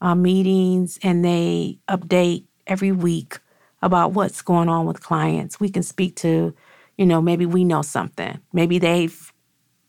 uh, 0.00 0.14
meetings 0.14 0.98
and 1.02 1.24
they 1.24 1.78
update 1.88 2.44
every 2.66 2.92
week 2.92 3.38
about 3.82 4.12
what's 4.12 4.42
going 4.42 4.68
on 4.68 4.86
with 4.86 5.02
clients, 5.02 5.58
we 5.58 5.68
can 5.68 5.82
speak 5.82 6.14
to, 6.16 6.54
you 6.96 7.06
know, 7.06 7.20
maybe 7.20 7.46
we 7.46 7.64
know 7.64 7.82
something. 7.82 8.40
Maybe 8.52 8.78
they've 8.78 9.32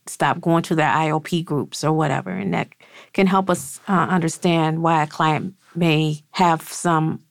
stopped 0.08 0.42
going 0.42 0.64
to 0.64 0.76
their 0.76 0.90
IOP 0.90 1.46
groups 1.46 1.84
or 1.84 1.94
whatever. 1.94 2.30
And 2.30 2.54
that 2.54 2.70
can 3.14 3.28
help 3.28 3.50
us 3.50 3.80
uh, 3.88 4.08
understand 4.10 4.84
why 4.84 5.04
a 5.04 5.08
client 5.08 5.56
may 5.76 6.22
have 6.32 6.62
some 6.62 7.22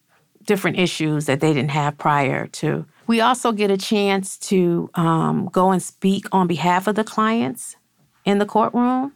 different 0.44 0.78
issues 0.78 1.26
that 1.26 1.40
they 1.40 1.52
didn't 1.52 1.70
have 1.70 1.98
prior 1.98 2.46
to. 2.48 2.84
We 3.06 3.20
also 3.20 3.52
get 3.52 3.70
a 3.70 3.76
chance 3.76 4.38
to 4.38 4.90
um, 4.94 5.48
go 5.52 5.70
and 5.70 5.82
speak 5.82 6.26
on 6.32 6.46
behalf 6.46 6.86
of 6.86 6.94
the 6.94 7.04
clients 7.04 7.76
in 8.24 8.38
the 8.38 8.46
courtroom, 8.46 9.12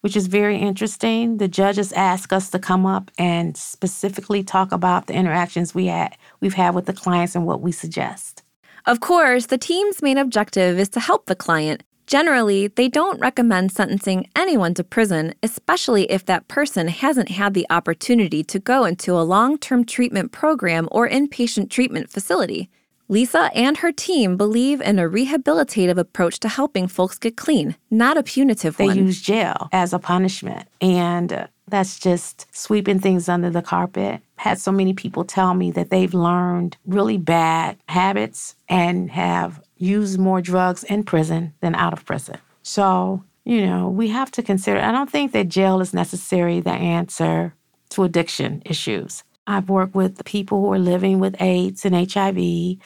which 0.00 0.16
is 0.16 0.26
very 0.26 0.58
interesting. 0.58 1.38
The 1.38 1.48
judges 1.48 1.92
ask 1.92 2.32
us 2.32 2.50
to 2.50 2.58
come 2.58 2.86
up 2.86 3.10
and 3.18 3.56
specifically 3.56 4.42
talk 4.42 4.72
about 4.72 5.06
the 5.06 5.14
interactions 5.14 5.74
we 5.74 5.86
had 5.86 6.16
we've 6.40 6.54
had 6.54 6.74
with 6.74 6.86
the 6.86 6.92
clients 6.92 7.34
and 7.34 7.46
what 7.46 7.60
we 7.60 7.72
suggest. 7.72 8.42
Of 8.88 9.00
course, 9.00 9.44
the 9.44 9.58
team's 9.58 10.00
main 10.00 10.16
objective 10.16 10.78
is 10.78 10.88
to 10.90 11.00
help 11.00 11.26
the 11.26 11.36
client. 11.36 11.82
Generally, 12.06 12.68
they 12.68 12.88
don't 12.88 13.20
recommend 13.20 13.70
sentencing 13.70 14.30
anyone 14.34 14.72
to 14.72 14.82
prison, 14.82 15.34
especially 15.42 16.10
if 16.10 16.24
that 16.24 16.48
person 16.48 16.88
hasn't 16.88 17.32
had 17.32 17.52
the 17.52 17.66
opportunity 17.68 18.42
to 18.44 18.58
go 18.58 18.86
into 18.86 19.12
a 19.12 19.28
long 19.34 19.58
term 19.58 19.84
treatment 19.84 20.32
program 20.32 20.88
or 20.90 21.06
inpatient 21.06 21.68
treatment 21.68 22.08
facility. 22.08 22.70
Lisa 23.08 23.50
and 23.54 23.76
her 23.76 23.92
team 23.92 24.38
believe 24.38 24.80
in 24.80 24.98
a 24.98 25.02
rehabilitative 25.02 25.98
approach 25.98 26.40
to 26.40 26.48
helping 26.48 26.88
folks 26.88 27.18
get 27.18 27.36
clean, 27.36 27.76
not 27.90 28.16
a 28.16 28.22
punitive 28.22 28.78
they 28.78 28.86
one. 28.86 28.96
They 28.96 29.02
use 29.02 29.20
jail 29.20 29.68
as 29.70 29.92
a 29.92 29.98
punishment. 29.98 30.66
And 30.80 31.46
that's 31.70 31.98
just 31.98 32.46
sweeping 32.54 33.00
things 33.00 33.28
under 33.28 33.50
the 33.50 33.62
carpet. 33.62 34.20
Had 34.36 34.58
so 34.58 34.72
many 34.72 34.92
people 34.92 35.24
tell 35.24 35.54
me 35.54 35.70
that 35.72 35.90
they've 35.90 36.14
learned 36.14 36.76
really 36.86 37.18
bad 37.18 37.76
habits 37.88 38.54
and 38.68 39.10
have 39.10 39.60
used 39.76 40.18
more 40.18 40.40
drugs 40.40 40.84
in 40.84 41.04
prison 41.04 41.54
than 41.60 41.74
out 41.74 41.92
of 41.92 42.04
prison. 42.04 42.38
So, 42.62 43.22
you 43.44 43.64
know, 43.64 43.88
we 43.88 44.08
have 44.08 44.30
to 44.32 44.42
consider, 44.42 44.80
I 44.80 44.92
don't 44.92 45.10
think 45.10 45.32
that 45.32 45.48
jail 45.48 45.80
is 45.80 45.94
necessarily 45.94 46.60
the 46.60 46.70
answer 46.70 47.54
to 47.90 48.02
addiction 48.04 48.62
issues. 48.66 49.24
I've 49.46 49.70
worked 49.70 49.94
with 49.94 50.22
people 50.24 50.60
who 50.60 50.72
are 50.72 50.78
living 50.78 51.20
with 51.20 51.40
AIDS 51.40 51.86
and 51.86 51.94
HIV. 51.94 52.78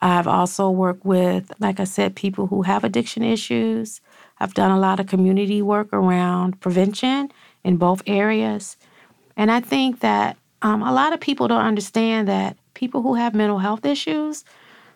I've 0.00 0.26
also 0.26 0.70
worked 0.70 1.04
with, 1.04 1.52
like 1.58 1.80
I 1.80 1.84
said, 1.84 2.16
people 2.16 2.46
who 2.46 2.62
have 2.62 2.84
addiction 2.84 3.22
issues. 3.22 4.00
I've 4.40 4.54
done 4.54 4.70
a 4.70 4.78
lot 4.78 5.00
of 5.00 5.06
community 5.06 5.60
work 5.60 5.88
around 5.92 6.60
prevention 6.60 7.30
in 7.64 7.76
both 7.76 8.02
areas. 8.06 8.76
And 9.36 9.50
I 9.50 9.60
think 9.60 10.00
that 10.00 10.36
um, 10.62 10.82
a 10.82 10.92
lot 10.92 11.12
of 11.12 11.20
people 11.20 11.48
don't 11.48 11.64
understand 11.64 12.28
that 12.28 12.56
people 12.74 13.02
who 13.02 13.14
have 13.14 13.34
mental 13.34 13.58
health 13.58 13.84
issues 13.84 14.44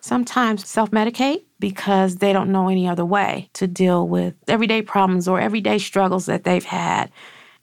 sometimes 0.01 0.67
self 0.67 0.91
medicate 0.91 1.43
because 1.59 2.17
they 2.17 2.33
don't 2.33 2.51
know 2.51 2.67
any 2.67 2.87
other 2.87 3.05
way 3.05 3.49
to 3.53 3.67
deal 3.67 4.07
with 4.07 4.35
everyday 4.47 4.81
problems 4.81 5.27
or 5.27 5.39
everyday 5.39 5.77
struggles 5.77 6.25
that 6.25 6.43
they've 6.43 6.65
had 6.65 7.09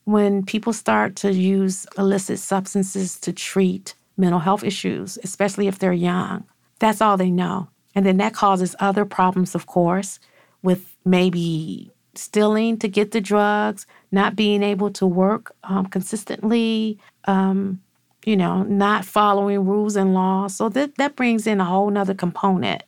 when 0.05 0.45
people 0.45 0.73
start 0.73 1.17
to 1.17 1.33
use 1.33 1.87
illicit 1.99 2.39
substances 2.39 3.21
to 3.21 3.33
treat 3.33 3.95
mental 4.17 4.41
health 4.41 4.65
issues, 4.65 5.19
especially 5.23 5.69
if 5.69 5.79
they're 5.79 5.93
young. 5.93 6.45
That's 6.79 7.01
all 7.01 7.17
they 7.17 7.31
know. 7.31 7.69
And 7.95 8.07
then 8.07 8.17
that 8.19 8.35
causes 8.35 8.75
other 8.81 9.05
problems, 9.05 9.55
of 9.55 9.67
course, 9.67 10.19
with 10.63 10.97
maybe 11.05 11.93
stealing 12.15 12.79
to 12.79 12.89
get 12.89 13.13
the 13.13 13.21
drugs, 13.21 13.87
not 14.13 14.37
being 14.37 14.63
able 14.63 14.91
to 14.91 15.07
work 15.07 15.55
um, 15.65 15.87
consistently, 15.87 16.99
um, 17.25 17.81
you 18.25 18.37
know, 18.37 18.63
not 18.65 19.05
following 19.05 19.65
rules 19.65 19.97
and 19.97 20.15
laws. 20.15 20.57
So 20.57 20.69
that, 20.71 20.97
that 20.97 21.17
brings 21.17 21.47
in 21.47 21.61
a 21.61 21.65
whole 21.65 21.91
nother 21.91 22.15
component. 22.15 22.83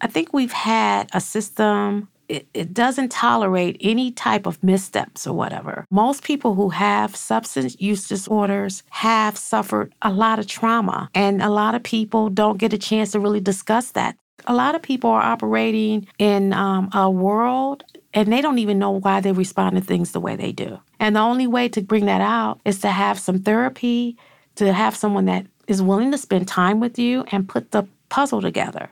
I 0.00 0.06
think 0.06 0.32
we've 0.32 0.52
had 0.52 1.08
a 1.12 1.20
system 1.20 2.08
it, 2.28 2.48
it 2.54 2.72
doesn't 2.72 3.10
tolerate 3.10 3.76
any 3.80 4.10
type 4.10 4.46
of 4.46 4.62
missteps 4.62 5.26
or 5.26 5.34
whatever. 5.34 5.84
Most 5.90 6.24
people 6.24 6.54
who 6.54 6.70
have 6.70 7.14
substance 7.14 7.76
use 7.78 8.08
disorders 8.08 8.82
have 8.90 9.36
suffered 9.36 9.94
a 10.02 10.12
lot 10.12 10.38
of 10.38 10.46
trauma, 10.46 11.10
and 11.14 11.42
a 11.42 11.50
lot 11.50 11.74
of 11.74 11.82
people 11.82 12.30
don't 12.30 12.58
get 12.58 12.72
a 12.72 12.78
chance 12.78 13.12
to 13.12 13.20
really 13.20 13.40
discuss 13.40 13.92
that. 13.92 14.16
A 14.46 14.54
lot 14.54 14.74
of 14.74 14.82
people 14.82 15.10
are 15.10 15.22
operating 15.22 16.06
in 16.18 16.52
um, 16.52 16.90
a 16.92 17.10
world 17.10 17.84
and 18.14 18.32
they 18.32 18.40
don't 18.40 18.58
even 18.58 18.78
know 18.78 18.92
why 18.92 19.20
they 19.20 19.32
respond 19.32 19.76
to 19.76 19.82
things 19.82 20.12
the 20.12 20.20
way 20.20 20.36
they 20.36 20.52
do. 20.52 20.78
And 21.00 21.16
the 21.16 21.20
only 21.20 21.46
way 21.46 21.68
to 21.68 21.82
bring 21.82 22.06
that 22.06 22.20
out 22.20 22.60
is 22.64 22.78
to 22.80 22.88
have 22.88 23.18
some 23.18 23.40
therapy, 23.40 24.16
to 24.54 24.72
have 24.72 24.96
someone 24.96 25.26
that 25.26 25.46
is 25.66 25.82
willing 25.82 26.12
to 26.12 26.18
spend 26.18 26.46
time 26.46 26.80
with 26.80 26.98
you 26.98 27.24
and 27.32 27.48
put 27.48 27.72
the 27.72 27.86
puzzle 28.08 28.40
together. 28.40 28.90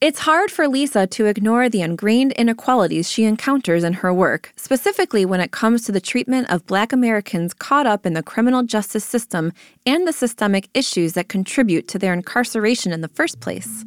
It's 0.00 0.18
hard 0.18 0.50
for 0.50 0.68
Lisa 0.68 1.06
to 1.06 1.26
ignore 1.26 1.68
the 1.70 1.80
ingrained 1.80 2.32
inequalities 2.32 3.08
she 3.08 3.24
encounters 3.24 3.84
in 3.84 3.94
her 3.94 4.12
work, 4.12 4.52
specifically 4.56 5.24
when 5.24 5.40
it 5.40 5.52
comes 5.52 5.84
to 5.84 5.92
the 5.92 6.00
treatment 6.00 6.50
of 6.50 6.66
Black 6.66 6.92
Americans 6.92 7.54
caught 7.54 7.86
up 7.86 8.04
in 8.04 8.12
the 8.12 8.22
criminal 8.22 8.64
justice 8.64 9.04
system 9.04 9.52
and 9.86 10.06
the 10.06 10.12
systemic 10.12 10.68
issues 10.74 11.14
that 11.14 11.28
contribute 11.28 11.88
to 11.88 11.98
their 11.98 12.12
incarceration 12.12 12.92
in 12.92 13.00
the 13.00 13.08
first 13.08 13.40
place. 13.40 13.84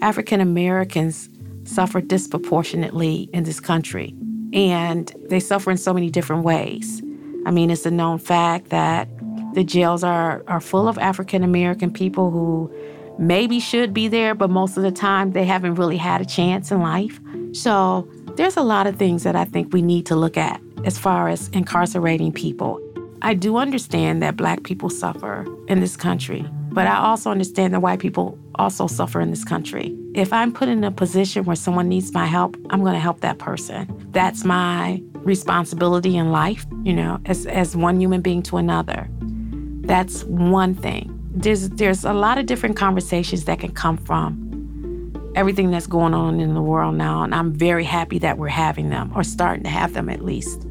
African 0.00 0.40
Americans 0.40 1.28
suffer 1.70 2.00
disproportionately 2.00 3.30
in 3.32 3.44
this 3.44 3.60
country, 3.60 4.14
and 4.52 5.14
they 5.28 5.40
suffer 5.40 5.70
in 5.70 5.76
so 5.76 5.94
many 5.94 6.10
different 6.10 6.44
ways. 6.44 7.02
I 7.46 7.50
mean, 7.50 7.70
it's 7.70 7.86
a 7.86 7.90
known 7.90 8.18
fact 8.18 8.68
that 8.70 9.08
the 9.54 9.64
jails 9.64 10.04
are, 10.04 10.42
are 10.46 10.60
full 10.60 10.88
of 10.88 10.98
African 10.98 11.42
American 11.42 11.92
people 11.92 12.30
who 12.30 12.70
maybe 13.18 13.60
should 13.60 13.92
be 13.92 14.08
there, 14.08 14.34
but 14.34 14.50
most 14.50 14.76
of 14.76 14.82
the 14.82 14.92
time 14.92 15.32
they 15.32 15.44
haven't 15.44 15.74
really 15.76 15.96
had 15.96 16.20
a 16.20 16.24
chance 16.24 16.70
in 16.70 16.80
life. 16.80 17.20
So 17.52 18.08
there's 18.36 18.56
a 18.56 18.62
lot 18.62 18.86
of 18.86 18.96
things 18.96 19.22
that 19.22 19.36
I 19.36 19.44
think 19.44 19.72
we 19.72 19.82
need 19.82 20.06
to 20.06 20.16
look 20.16 20.36
at 20.36 20.60
as 20.84 20.98
far 20.98 21.28
as 21.28 21.48
incarcerating 21.48 22.32
people. 22.32 22.80
I 23.22 23.34
do 23.34 23.58
understand 23.58 24.22
that 24.22 24.36
black 24.36 24.62
people 24.62 24.88
suffer 24.88 25.46
in 25.68 25.80
this 25.80 25.96
country, 25.96 26.46
but 26.72 26.86
I 26.86 26.96
also 26.96 27.30
understand 27.30 27.74
that 27.74 27.80
white 27.80 27.98
people 27.98 28.38
also 28.60 28.86
suffer 28.86 29.20
in 29.20 29.30
this 29.30 29.44
country. 29.44 29.96
If 30.14 30.32
I'm 30.32 30.52
put 30.52 30.68
in 30.68 30.84
a 30.84 30.90
position 30.90 31.44
where 31.44 31.56
someone 31.56 31.88
needs 31.88 32.12
my 32.12 32.26
help, 32.26 32.56
I'm 32.70 32.80
going 32.80 32.94
to 32.94 33.00
help 33.00 33.20
that 33.20 33.38
person. 33.38 33.88
That's 34.12 34.44
my 34.44 35.02
responsibility 35.14 36.16
in 36.16 36.30
life, 36.30 36.66
you 36.82 36.92
know, 36.92 37.18
as, 37.26 37.46
as 37.46 37.76
one 37.76 38.00
human 38.00 38.20
being 38.20 38.42
to 38.44 38.56
another. 38.56 39.08
That's 39.82 40.24
one 40.24 40.74
thing 40.74 41.16
there's 41.32 41.68
there's 41.70 42.04
a 42.04 42.12
lot 42.12 42.38
of 42.38 42.46
different 42.46 42.76
conversations 42.76 43.44
that 43.44 43.60
can 43.60 43.72
come 43.72 43.96
from 43.96 44.46
everything 45.36 45.70
that's 45.70 45.86
going 45.86 46.12
on 46.12 46.40
in 46.40 46.54
the 46.54 46.62
world 46.62 46.96
now 46.96 47.22
and 47.22 47.34
I'm 47.34 47.52
very 47.52 47.84
happy 47.84 48.18
that 48.18 48.36
we're 48.36 48.48
having 48.48 48.90
them 48.90 49.12
or 49.14 49.22
starting 49.22 49.62
to 49.62 49.70
have 49.70 49.92
them 49.94 50.08
at 50.08 50.24
least. 50.24 50.66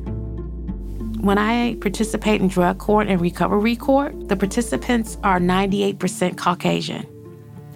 When 1.22 1.38
I 1.38 1.75
participate 1.75 2.41
in 2.41 2.48
drug 2.48 2.77
court 2.77 3.08
and 3.08 3.19
recovery 3.19 3.75
court, 3.75 4.29
the 4.29 4.38
participants 4.38 5.17
are 5.24 5.38
98% 5.39 6.38
Caucasian. 6.38 7.05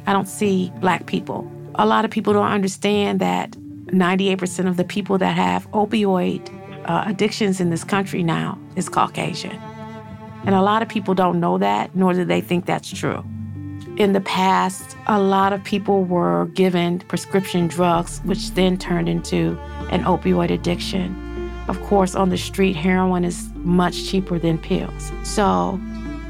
I 0.05 0.13
don't 0.13 0.27
see 0.27 0.71
black 0.79 1.05
people. 1.05 1.49
A 1.75 1.85
lot 1.85 2.05
of 2.05 2.11
people 2.11 2.33
don't 2.33 2.51
understand 2.51 3.19
that 3.19 3.51
98% 3.51 4.67
of 4.67 4.77
the 4.77 4.83
people 4.83 5.17
that 5.17 5.35
have 5.35 5.69
opioid 5.71 6.49
uh, 6.85 7.03
addictions 7.07 7.61
in 7.61 7.69
this 7.69 7.83
country 7.83 8.23
now 8.23 8.59
is 8.75 8.89
Caucasian. 8.89 9.55
And 10.45 10.55
a 10.55 10.61
lot 10.61 10.81
of 10.81 10.89
people 10.89 11.13
don't 11.13 11.39
know 11.39 11.57
that, 11.57 11.95
nor 11.95 12.13
do 12.13 12.25
they 12.25 12.41
think 12.41 12.65
that's 12.65 12.91
true. 12.91 13.23
In 13.97 14.13
the 14.13 14.21
past, 14.21 14.97
a 15.07 15.19
lot 15.19 15.53
of 15.53 15.63
people 15.63 16.03
were 16.03 16.45
given 16.47 16.99
prescription 16.99 17.67
drugs, 17.67 18.19
which 18.23 18.51
then 18.51 18.77
turned 18.77 19.07
into 19.07 19.57
an 19.89 20.03
opioid 20.03 20.51
addiction. 20.51 21.51
Of 21.67 21.81
course, 21.83 22.15
on 22.15 22.29
the 22.29 22.37
street, 22.37 22.75
heroin 22.75 23.23
is 23.23 23.49
much 23.55 24.09
cheaper 24.09 24.37
than 24.37 24.57
pills. 24.57 25.11
So 25.23 25.79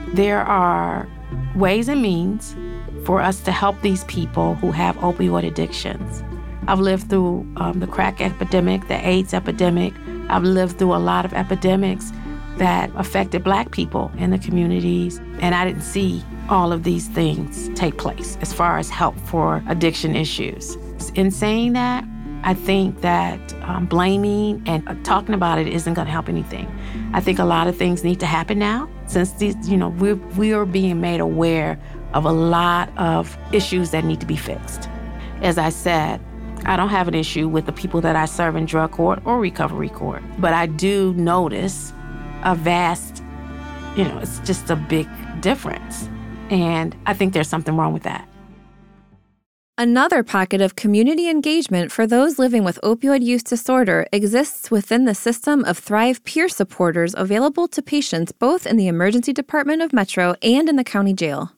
there 0.10 0.42
are 0.42 1.08
ways 1.56 1.88
and 1.88 2.02
means 2.02 2.56
for 3.04 3.22
us 3.22 3.42
to 3.42 3.52
help 3.52 3.82
these 3.82 4.04
people 4.06 4.56
who 4.56 4.72
have 4.72 4.96
opioid 4.98 5.46
addictions. 5.46 6.24
I've 6.68 6.80
lived 6.80 7.10
through 7.10 7.46
um, 7.58 7.80
the 7.80 7.88
crack 7.88 8.22
epidemic, 8.22 8.88
the 8.88 9.08
AIDS 9.08 9.34
epidemic. 9.34 9.94
I've 10.30 10.44
lived 10.44 10.80
through 10.80 10.96
a 10.96 10.98
lot 10.98 11.26
of 11.26 11.34
epidemics 11.34 12.12
that 12.58 12.90
affected 12.96 13.44
black 13.44 13.72
people 13.72 14.12
in 14.18 14.30
the 14.30 14.38
communities. 14.38 15.20
And 15.40 15.54
I 15.56 15.66
didn't 15.66 15.82
see 15.82 16.24
all 16.50 16.72
of 16.72 16.84
these 16.84 17.08
things 17.08 17.70
take 17.76 17.98
place 17.98 18.38
as 18.42 18.54
far 18.54 18.78
as 18.78 18.90
help 18.90 19.18
for 19.22 19.64
addiction 19.68 20.16
issues. 20.16 20.78
In 21.16 21.32
saying 21.32 21.74
that, 21.74 22.06
I 22.46 22.54
think 22.54 23.02
that 23.02 23.54
um, 23.64 23.86
blaming 23.86 24.62
and 24.66 24.88
uh, 24.88 24.96
talking 25.04 25.34
about 25.34 25.60
it 25.60 25.68
isn't 25.68 25.94
going 25.94 26.06
to 26.06 26.12
help 26.12 26.28
anything. 26.28 26.68
I 27.14 27.22
think 27.22 27.40
a 27.40 27.46
lot 27.46 27.68
of 27.68 27.78
things 27.78 28.04
need 28.04 28.20
to 28.20 28.26
happen 28.26 28.60
now 28.60 28.90
since 29.08 29.32
these, 29.34 29.56
you 29.68 29.78
know, 29.78 29.90
we 29.90 30.14
we 30.14 30.54
are 30.54 30.66
being 30.66 31.00
made 31.00 31.20
aware 31.20 31.80
of 32.14 32.26
a 32.26 32.32
lot 32.32 32.90
of 32.98 33.38
issues 33.52 33.92
that 33.92 34.06
need 34.06 34.20
to 34.20 34.26
be 34.26 34.38
fixed. 34.38 34.90
As 35.42 35.58
I 35.58 35.70
said, 35.70 36.22
I 36.66 36.78
don't 36.78 36.90
have 36.90 37.08
an 37.08 37.14
issue 37.16 37.50
with 37.50 37.66
the 37.66 37.74
people 37.74 38.00
that 38.02 38.16
I 38.16 38.26
serve 38.26 38.56
in 38.56 38.66
drug 38.66 38.92
court 38.92 39.22
or 39.26 39.40
recovery 39.40 39.90
court, 39.90 40.24
but 40.40 40.54
I 40.54 40.68
do 40.68 41.14
notice 41.16 41.92
a 42.44 42.56
vast, 42.56 43.24
you 43.98 44.06
know, 44.06 44.20
it's 44.20 44.40
just 44.40 44.70
a 44.70 44.76
big 44.76 45.08
difference. 45.42 46.10
And 46.50 46.96
I 47.06 47.14
think 47.14 47.34
there's 47.34 47.50
something 47.50 47.76
wrong 47.76 47.94
with 47.94 48.04
that. 48.04 48.28
Another 49.76 50.22
pocket 50.22 50.62
of 50.62 50.76
community 50.76 51.28
engagement 51.28 51.92
for 51.92 52.06
those 52.06 52.38
living 52.38 52.64
with 52.64 52.80
opioid 52.84 53.24
use 53.24 53.42
disorder 53.42 54.06
exists 54.14 54.70
within 54.70 55.06
the 55.06 55.16
system 55.16 55.66
of 55.66 55.80
Thrive 55.80 56.24
peer 56.24 56.48
supporters 56.48 57.16
available 57.18 57.68
to 57.70 57.82
patients 57.82 58.32
both 58.32 58.68
in 58.68 58.78
the 58.78 58.88
emergency 58.88 59.34
department 59.34 59.82
of 59.82 59.92
Metro 59.92 60.36
and 60.44 60.70
in 60.70 60.76
the 60.76 60.84
county 60.84 61.14
jail. 61.14 61.52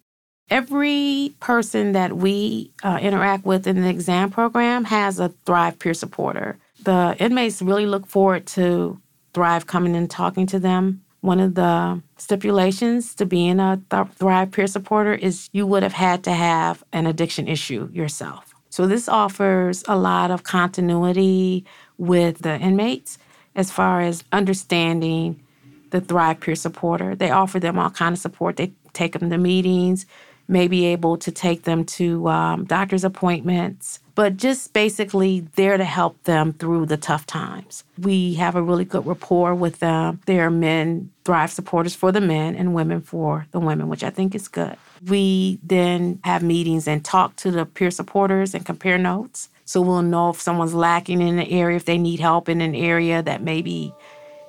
Every 0.49 1.35
person 1.39 1.93
that 1.93 2.17
we 2.17 2.71
uh, 2.83 2.99
interact 3.01 3.45
with 3.45 3.65
in 3.65 3.81
the 3.81 3.89
exam 3.89 4.29
program 4.29 4.85
has 4.85 5.19
a 5.19 5.29
Thrive 5.45 5.79
peer 5.79 5.93
supporter. 5.93 6.57
The 6.83 7.15
inmates 7.19 7.61
really 7.61 7.85
look 7.85 8.05
forward 8.05 8.45
to 8.47 9.01
Thrive 9.33 9.65
coming 9.65 9.95
and 9.95 10.09
talking 10.09 10.45
to 10.47 10.59
them 10.59 11.05
one 11.25 11.39
of 11.39 11.55
the 11.55 12.01
stipulations 12.17 13.15
to 13.15 13.25
being 13.25 13.59
a 13.59 13.81
Thrive 14.15 14.51
peer 14.51 14.67
supporter 14.67 15.15
is 15.15 15.49
you 15.51 15.65
would 15.65 15.81
have 15.81 15.93
had 15.93 16.23
to 16.25 16.31
have 16.31 16.83
an 16.93 17.07
addiction 17.07 17.47
issue 17.47 17.89
yourself. 17.91 18.53
So 18.69 18.85
this 18.85 19.09
offers 19.09 19.83
a 19.87 19.97
lot 19.97 20.29
of 20.29 20.43
continuity 20.43 21.65
with 21.97 22.39
the 22.39 22.59
inmates 22.59 23.17
as 23.55 23.71
far 23.71 24.01
as 24.01 24.23
understanding 24.31 25.41
the 25.89 25.99
Thrive 25.99 26.39
peer 26.39 26.55
supporter. 26.55 27.15
They 27.15 27.31
offer 27.31 27.59
them 27.59 27.79
all 27.79 27.89
kind 27.89 28.13
of 28.13 28.19
support. 28.19 28.57
They 28.57 28.73
take 28.93 29.17
them 29.17 29.29
to 29.31 29.37
meetings, 29.39 30.05
may 30.47 30.67
be 30.67 30.85
able 30.85 31.17
to 31.17 31.31
take 31.31 31.63
them 31.63 31.83
to 31.85 32.27
um, 32.27 32.65
doctor's 32.65 33.03
appointments, 33.03 33.99
but 34.13 34.37
just 34.37 34.73
basically 34.73 35.41
there 35.55 35.77
to 35.77 35.83
help 35.83 36.21
them 36.23 36.53
through 36.53 36.85
the 36.85 36.97
tough 36.97 37.25
times. 37.25 37.83
We 37.97 38.35
have 38.35 38.55
a 38.55 38.61
really 38.61 38.85
good 38.85 39.05
rapport 39.05 39.55
with 39.55 39.79
them. 39.79 40.21
They're 40.25 40.49
men 40.49 41.11
Thrive 41.25 41.51
supporters 41.51 41.95
for 41.95 42.11
the 42.11 42.21
men 42.21 42.55
and 42.55 42.75
women 42.75 43.01
for 43.01 43.47
the 43.49 43.59
women, 43.59 43.89
which 43.89 44.03
I 44.03 44.11
think 44.11 44.35
is 44.35 44.47
good. 44.47 44.77
We 45.07 45.59
then 45.63 46.19
have 46.23 46.43
meetings 46.43 46.87
and 46.87 47.03
talk 47.03 47.35
to 47.37 47.49
the 47.49 47.65
peer 47.65 47.89
supporters 47.89 48.53
and 48.53 48.63
compare 48.63 48.99
notes. 48.99 49.49
So 49.65 49.81
we'll 49.81 50.03
know 50.03 50.29
if 50.29 50.39
someone's 50.39 50.75
lacking 50.75 51.21
in 51.21 51.39
an 51.39 51.47
area, 51.47 51.77
if 51.77 51.85
they 51.85 51.97
need 51.97 52.19
help 52.19 52.47
in 52.47 52.61
an 52.61 52.75
area 52.75 53.23
that 53.23 53.41
maybe 53.41 53.91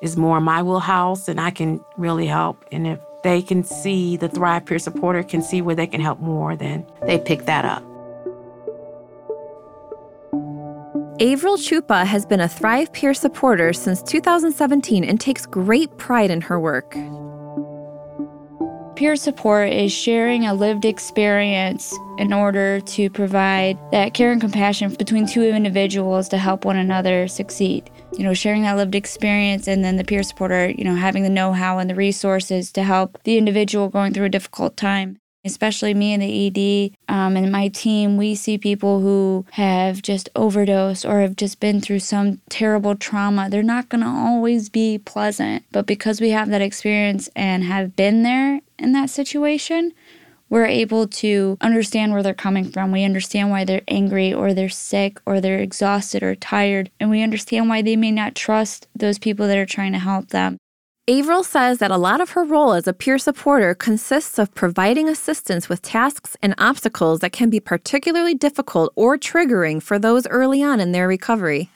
is 0.03 0.19
more 0.19 0.38
my 0.38 0.62
wheelhouse, 0.62 1.29
and 1.29 1.41
I 1.41 1.50
can 1.50 1.81
really 1.97 2.26
help. 2.26 2.62
And 2.71 2.87
if 2.87 3.00
they 3.23 3.43
can 3.43 3.65
see 3.65 4.17
the 4.17 4.29
Thrive 4.29 4.67
peer 4.67 4.79
supporter 4.79 5.23
can 5.23 5.43
see 5.43 5.63
where 5.63 5.75
they 5.75 5.87
can 5.87 6.01
help 6.01 6.21
more, 6.21 6.57
then 6.57 6.87
they 7.07 7.19
pick 7.19 7.47
that 7.47 7.65
up. 7.65 7.83
Avril 11.19 11.57
Chupa 11.57 12.05
has 12.05 12.27
been 12.27 12.41
a 12.41 12.49
Thrive 12.49 12.93
peer 12.93 13.15
supporter 13.15 13.73
since 13.73 14.03
2017 14.03 15.03
and 15.03 15.19
takes 15.19 15.47
great 15.47 15.97
pride 15.97 16.31
in 16.31 16.43
her 16.43 16.61
work. 16.61 16.95
Peer 18.97 19.15
support 19.15 19.71
is 19.71 19.93
sharing 19.93 20.47
a 20.47 20.55
lived 20.55 20.85
experience 20.85 21.95
in 22.19 22.33
order 22.33 22.81
to 22.81 23.11
provide 23.11 23.79
that 23.93 24.15
care 24.15 24.33
and 24.33 24.41
compassion 24.41 24.95
between 24.95 25.26
two 25.26 25.43
individuals 25.43 26.29
to 26.31 26.38
help 26.38 26.65
one 26.65 26.76
another 26.76 27.29
succeed 27.29 27.91
you 28.17 28.25
know, 28.25 28.35
sharing 28.35 28.62
that 28.62 28.76
lived 28.76 28.95
experience 28.95 29.69
and 29.69 29.85
then 29.85 29.97
the 29.97 30.05
peer 30.05 30.23
supporter, 30.23 30.71
you 30.71 30.85
know, 30.85 30.95
having 30.95 31.23
the 31.23 31.29
know 31.29 31.53
how 31.53 31.79
and 31.79 31.88
the 31.88 31.95
resources 31.95 32.73
to 32.73 32.83
help 32.83 33.19
the 33.25 33.37
individual 33.37 33.88
going 33.88 34.12
through 34.12 34.26
a 34.26 34.31
difficult 34.31 34.76
time. 34.76 35.19
Especially 35.45 35.95
me 35.95 36.12
and 36.12 36.23
the 36.23 36.47
ED 36.49 36.97
um, 37.09 37.37
and 37.37 37.53
my 37.53 37.69
team, 37.69 38.17
we 38.17 38.35
see 38.35 38.59
people 38.59 38.99
who 38.99 39.47
have 39.52 40.02
just 40.02 40.28
overdosed 40.35 41.06
or 41.06 41.21
have 41.21 41.37
just 41.37 41.61
been 41.61 41.80
through 41.80 42.00
some 42.00 42.41
terrible 42.49 42.97
trauma. 42.97 43.49
They're 43.49 43.63
not 43.63 43.89
going 43.89 44.00
to 44.00 44.09
always 44.09 44.69
be 44.69 44.99
pleasant, 44.99 45.65
but 45.71 45.87
because 45.87 46.21
we 46.21 46.30
have 46.30 46.49
that 46.49 46.63
experience 46.63 47.28
and 47.37 47.63
have 47.63 47.95
been 47.95 48.25
there 48.25 48.61
in 48.78 48.93
that 48.93 49.10
situation, 49.10 49.93
we're 50.49 50.67
able 50.67 51.08
to 51.08 51.56
understand 51.60 52.12
where 52.12 52.23
they're 52.23 52.34
coming 52.34 52.71
from. 52.71 52.93
We 52.93 53.04
understand 53.04 53.50
why 53.50 53.65
they're 53.65 53.82
angry 53.89 54.32
or 54.32 54.54
they're 54.54 54.69
sick 54.69 55.19
or 55.26 55.41
they're 55.41 55.58
exhausted 55.58 56.23
or 56.23 56.34
tired. 56.34 56.91
And 57.00 57.10
we 57.10 57.23
understand 57.23 57.69
why 57.69 57.82
they 57.82 57.97
may 57.97 58.12
not 58.12 58.34
trust 58.34 58.86
those 58.95 59.19
people 59.19 59.49
that 59.49 59.58
are 59.58 59.67
trying 59.67 59.93
to 59.93 59.99
help 59.99 60.28
them. 60.28 60.58
Avril 61.08 61.45
says 61.45 61.78
that 61.78 61.93
a 61.93 61.97
lot 61.97 62.21
of 62.21 62.30
her 62.30 62.45
role 62.45 62.73
as 62.73 62.89
a 62.89 62.93
peer 62.93 63.17
supporter 63.17 63.75
consists 63.75 64.41
of 64.41 64.54
providing 64.54 65.08
assistance 65.08 65.69
with 65.69 65.80
tasks 65.80 66.36
and 66.43 66.52
obstacles 66.58 67.21
that 67.21 67.32
can 67.32 67.49
be 67.49 67.60
particularly 67.60 68.34
difficult 68.34 68.93
or 68.97 69.17
triggering 69.17 69.80
for 69.80 70.00
those 70.00 70.26
early 70.26 70.65
on 70.65 70.80
in 70.80 70.91
their 70.91 71.06
recovery 71.06 71.71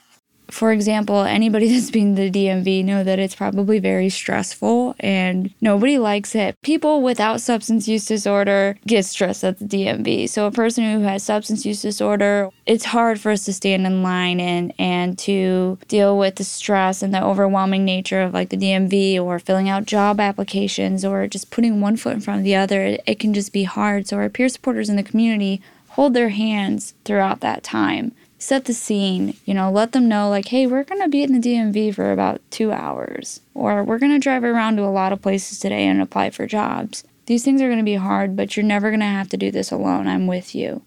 for 0.50 0.72
example, 0.72 1.22
anybody 1.22 1.68
that's 1.72 1.90
been 1.90 2.16
to 2.16 2.30
the 2.30 2.46
DMV 2.46 2.84
know 2.84 3.04
that 3.04 3.18
it's 3.18 3.34
probably 3.34 3.78
very 3.78 4.08
stressful 4.08 4.94
and 5.00 5.52
nobody 5.60 5.98
likes 5.98 6.34
it. 6.34 6.60
People 6.62 7.02
without 7.02 7.40
substance 7.40 7.88
use 7.88 8.06
disorder 8.06 8.76
get 8.86 9.04
stressed 9.04 9.44
at 9.44 9.58
the 9.58 9.64
DMV. 9.64 10.28
So 10.28 10.46
a 10.46 10.50
person 10.50 10.84
who 10.84 11.00
has 11.00 11.22
substance 11.22 11.64
use 11.64 11.82
disorder, 11.82 12.50
it's 12.66 12.86
hard 12.86 13.20
for 13.20 13.30
us 13.30 13.44
to 13.44 13.52
stand 13.52 13.86
in 13.86 14.02
line 14.02 14.40
and 14.40 14.72
and 14.78 15.18
to 15.20 15.78
deal 15.88 16.18
with 16.18 16.36
the 16.36 16.44
stress 16.44 17.02
and 17.02 17.14
the 17.14 17.22
overwhelming 17.22 17.84
nature 17.84 18.20
of 18.20 18.34
like 18.34 18.50
the 18.50 18.56
DMV 18.56 19.20
or 19.20 19.38
filling 19.38 19.68
out 19.68 19.86
job 19.86 20.20
applications 20.20 21.04
or 21.04 21.26
just 21.26 21.50
putting 21.50 21.80
one 21.80 21.96
foot 21.96 22.14
in 22.14 22.20
front 22.20 22.38
of 22.38 22.44
the 22.44 22.56
other. 22.56 22.98
It 23.06 23.18
can 23.18 23.34
just 23.34 23.52
be 23.52 23.64
hard. 23.64 24.06
So 24.06 24.16
our 24.16 24.28
peer 24.28 24.48
supporters 24.48 24.88
in 24.88 24.96
the 24.96 25.02
community 25.02 25.62
hold 25.90 26.14
their 26.14 26.28
hands 26.28 26.94
throughout 27.04 27.40
that 27.40 27.62
time 27.62 28.12
set 28.40 28.64
the 28.64 28.74
scene, 28.74 29.37
you 29.44 29.55
know, 29.55 29.70
let 29.70 29.92
them 29.92 30.09
know, 30.09 30.29
like, 30.29 30.48
hey, 30.48 30.66
we're 30.66 30.83
going 30.83 31.03
to 31.03 31.09
be 31.09 31.22
in 31.22 31.38
the 31.38 31.48
DMV 31.48 31.94
for 31.94 32.11
about 32.11 32.40
two 32.50 32.72
hours, 32.72 33.40
or 33.55 33.85
we're 33.85 33.98
going 33.98 34.12
to 34.12 34.18
drive 34.18 34.42
around 34.42 34.76
to 34.76 34.83
a 34.83 34.90
lot 34.90 35.12
of 35.12 35.22
places 35.22 35.61
today 35.61 35.87
and 35.87 36.00
apply 36.00 36.31
for 36.31 36.46
jobs. 36.46 37.05
These 37.26 37.44
things 37.44 37.62
are 37.62 37.68
going 37.68 37.79
to 37.79 37.85
be 37.85 37.94
hard, 37.94 38.35
but 38.35 38.57
you're 38.57 38.64
never 38.64 38.90
going 38.90 39.00
to 39.00 39.07
have 39.07 39.29
to 39.29 39.37
do 39.37 39.50
this 39.50 39.70
alone. 39.70 40.09
I'm 40.09 40.26
with 40.26 40.55
you. 40.55 40.83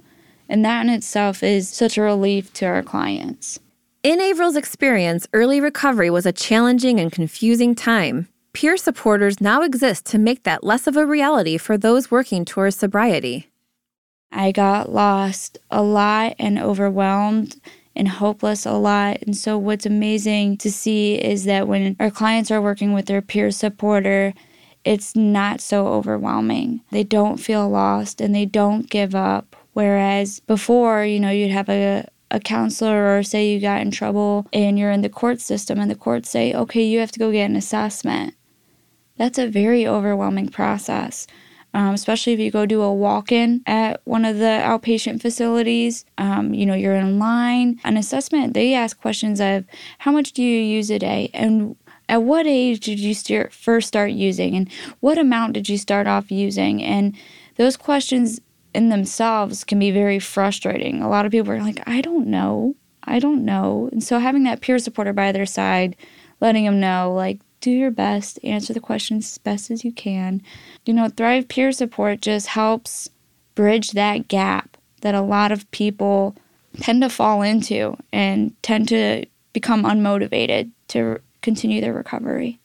And 0.49 0.65
that 0.65 0.81
in 0.81 0.89
itself 0.89 1.41
is 1.41 1.69
such 1.69 1.97
a 1.97 2.01
relief 2.01 2.51
to 2.53 2.65
our 2.65 2.83
clients. 2.83 3.59
In 4.01 4.19
Avril's 4.19 4.57
experience, 4.57 5.27
early 5.31 5.61
recovery 5.61 6.09
was 6.09 6.25
a 6.25 6.33
challenging 6.33 6.99
and 6.99 7.11
confusing 7.11 7.75
time. 7.75 8.27
Peer 8.51 8.75
supporters 8.75 9.39
now 9.39 9.61
exist 9.61 10.05
to 10.07 10.17
make 10.17 10.43
that 10.43 10.63
less 10.63 10.85
of 10.87 10.97
a 10.97 11.05
reality 11.05 11.57
for 11.57 11.77
those 11.77 12.11
working 12.11 12.43
towards 12.45 12.75
sobriety. 12.75 13.47
I 14.33 14.51
got 14.51 14.91
lost 14.91 15.59
a 15.69 15.83
lot 15.83 16.35
and 16.39 16.57
overwhelmed 16.57 17.61
and 17.95 18.07
hopeless 18.07 18.65
a 18.65 18.73
lot. 18.73 19.21
And 19.21 19.37
so, 19.37 19.57
what's 19.59 19.85
amazing 19.85 20.57
to 20.57 20.71
see 20.71 21.15
is 21.15 21.45
that 21.45 21.67
when 21.67 21.95
our 21.99 22.09
clients 22.09 22.49
are 22.49 22.61
working 22.61 22.93
with 22.93 23.05
their 23.05 23.21
peer 23.21 23.51
supporter, 23.51 24.33
it's 24.83 25.15
not 25.15 25.61
so 25.61 25.87
overwhelming. 25.87 26.81
They 26.91 27.03
don't 27.03 27.37
feel 27.37 27.69
lost 27.69 28.19
and 28.19 28.33
they 28.33 28.45
don't 28.45 28.89
give 28.89 29.13
up. 29.13 29.55
Whereas 29.73 30.39
before, 30.41 31.05
you 31.05 31.19
know, 31.19 31.29
you'd 31.29 31.51
have 31.51 31.69
a, 31.69 32.07
a 32.31 32.39
counselor 32.39 33.15
or 33.15 33.21
say 33.21 33.47
you 33.53 33.59
got 33.59 33.81
in 33.81 33.91
trouble 33.91 34.47
and 34.51 34.77
you're 34.79 34.91
in 34.91 35.01
the 35.01 35.09
court 35.09 35.41
system 35.41 35.79
and 35.79 35.89
the 35.89 35.95
courts 35.95 36.29
say, 36.29 36.53
okay, 36.53 36.83
you 36.83 36.99
have 36.99 37.11
to 37.11 37.19
go 37.19 37.31
get 37.31 37.49
an 37.49 37.55
assessment. 37.55 38.33
That's 39.15 39.37
a 39.37 39.47
very 39.47 39.87
overwhelming 39.87 40.49
process 40.49 41.27
um, 41.73 41.93
especially 41.93 42.33
if 42.33 42.39
you 42.39 42.51
go 42.51 42.65
do 42.65 42.81
a 42.81 42.93
walk 42.93 43.31
in 43.31 43.61
at 43.65 44.01
one 44.05 44.25
of 44.25 44.37
the 44.37 44.61
outpatient 44.63 45.21
facilities. 45.21 46.05
Um, 46.17 46.53
you 46.53 46.65
know, 46.65 46.73
you're 46.73 46.95
in 46.95 47.19
line. 47.19 47.79
An 47.83 47.97
assessment, 47.97 48.53
they 48.53 48.73
ask 48.73 48.99
questions 48.99 49.39
of 49.39 49.65
how 49.99 50.11
much 50.11 50.33
do 50.33 50.43
you 50.43 50.61
use 50.61 50.89
a 50.89 50.99
day 50.99 51.29
and 51.33 51.75
at 52.09 52.23
what 52.23 52.45
age 52.45 52.81
did 52.81 52.99
you 52.99 53.13
start, 53.13 53.53
first 53.53 53.87
start 53.87 54.11
using 54.11 54.55
and 54.55 54.71
what 54.99 55.17
amount 55.17 55.53
did 55.53 55.69
you 55.69 55.77
start 55.77 56.05
off 56.05 56.31
using? 56.31 56.83
And 56.83 57.15
those 57.55 57.77
questions 57.77 58.39
in 58.73 58.89
themselves 58.89 59.63
can 59.63 59.79
be 59.79 59.91
very 59.91 60.19
frustrating. 60.19 61.01
A 61.01 61.09
lot 61.09 61.25
of 61.25 61.31
people 61.31 61.51
are 61.51 61.61
like, 61.61 61.81
I 61.87 62.01
don't 62.01 62.27
know. 62.27 62.75
I 63.03 63.19
don't 63.19 63.45
know. 63.45 63.89
And 63.91 64.03
so 64.03 64.19
having 64.19 64.43
that 64.43 64.61
peer 64.61 64.79
supporter 64.79 65.13
by 65.13 65.31
their 65.31 65.45
side, 65.45 65.95
letting 66.41 66.65
them 66.65 66.79
know, 66.79 67.13
like, 67.13 67.39
do 67.63 67.71
your 67.71 67.91
best, 67.91 68.37
answer 68.43 68.73
the 68.73 68.79
questions 68.81 69.25
as 69.31 69.37
best 69.37 69.71
as 69.71 69.85
you 69.85 69.91
can. 69.91 70.41
You 70.85 70.93
know, 70.93 71.07
Thrive 71.07 71.47
Peer 71.47 71.71
Support 71.71 72.21
just 72.21 72.47
helps 72.47 73.09
bridge 73.55 73.91
that 73.91 74.27
gap 74.27 74.75
that 75.01 75.15
a 75.15 75.21
lot 75.21 75.51
of 75.51 75.69
people 75.71 76.35
tend 76.79 77.01
to 77.01 77.09
fall 77.09 77.41
into 77.41 77.95
and 78.11 78.53
tend 78.63 78.89
to 78.89 79.25
become 79.53 79.83
unmotivated 79.83 80.71
to 80.89 81.19
continue 81.41 81.79
their 81.79 81.93
recovery. 81.93 82.59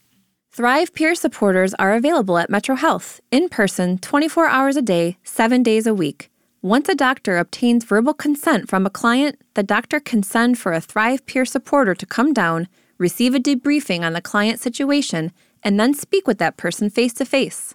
Thrive 0.50 0.92
peer 0.92 1.14
supporters 1.14 1.74
are 1.74 1.94
available 1.94 2.36
at 2.36 2.50
Metro 2.50 2.74
Health 2.74 3.20
in 3.30 3.48
person 3.48 3.98
24 3.98 4.46
hours 4.46 4.76
a 4.76 4.82
day, 4.82 5.16
7 5.22 5.62
days 5.62 5.86
a 5.86 5.94
week. 5.94 6.30
Once 6.62 6.88
a 6.88 6.94
doctor 6.94 7.38
obtains 7.38 7.84
verbal 7.84 8.14
consent 8.14 8.68
from 8.68 8.84
a 8.84 8.90
client, 8.90 9.38
the 9.54 9.62
doctor 9.62 10.00
can 10.00 10.24
send 10.24 10.58
for 10.58 10.72
a 10.72 10.80
Thrive 10.80 11.24
peer 11.26 11.44
supporter 11.44 11.94
to 11.94 12.06
come 12.06 12.32
down 12.32 12.66
receive 12.98 13.34
a 13.34 13.38
debriefing 13.38 14.02
on 14.02 14.12
the 14.12 14.20
client 14.20 14.60
situation, 14.60 15.32
and 15.62 15.78
then 15.78 15.94
speak 15.94 16.26
with 16.26 16.38
that 16.38 16.56
person 16.56 16.90
face 16.90 17.14
to 17.14 17.24
face. 17.24 17.74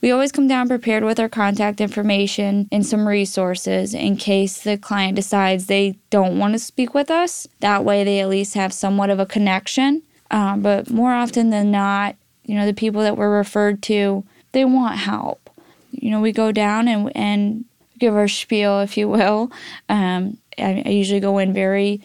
We 0.00 0.10
always 0.10 0.32
come 0.32 0.48
down 0.48 0.68
prepared 0.68 1.04
with 1.04 1.18
our 1.18 1.28
contact 1.28 1.80
information 1.80 2.68
and 2.70 2.84
some 2.84 3.08
resources 3.08 3.94
in 3.94 4.16
case 4.16 4.60
the 4.60 4.76
client 4.76 5.16
decides 5.16 5.64
they 5.64 5.98
don't 6.10 6.38
want 6.38 6.52
to 6.52 6.58
speak 6.58 6.92
with 6.92 7.10
us. 7.10 7.46
That 7.60 7.84
way, 7.84 8.04
they 8.04 8.20
at 8.20 8.28
least 8.28 8.54
have 8.54 8.72
somewhat 8.72 9.08
of 9.08 9.18
a 9.18 9.24
connection. 9.24 10.02
Um, 10.30 10.60
but 10.60 10.90
more 10.90 11.14
often 11.14 11.50
than 11.50 11.70
not, 11.70 12.16
you 12.44 12.54
know, 12.54 12.66
the 12.66 12.74
people 12.74 13.00
that 13.02 13.16
we're 13.16 13.34
referred 13.34 13.82
to, 13.84 14.24
they 14.52 14.64
want 14.64 14.98
help. 14.98 15.48
You 15.90 16.10
know, 16.10 16.20
we 16.20 16.32
go 16.32 16.52
down 16.52 16.86
and, 16.86 17.10
and 17.16 17.64
give 17.98 18.14
our 18.14 18.28
spiel, 18.28 18.80
if 18.80 18.98
you 18.98 19.08
will. 19.08 19.50
Um, 19.88 20.36
I, 20.58 20.82
I 20.84 20.90
usually 20.90 21.20
go 21.20 21.38
in 21.38 21.54
very 21.54 22.02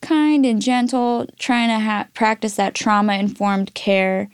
kind 0.00 0.46
and 0.46 0.60
gentle, 0.60 1.26
trying 1.38 1.68
to 1.68 1.78
ha- 1.78 2.08
practice 2.14 2.56
that 2.56 2.74
trauma 2.74 3.14
informed 3.14 3.74
care. 3.74 4.28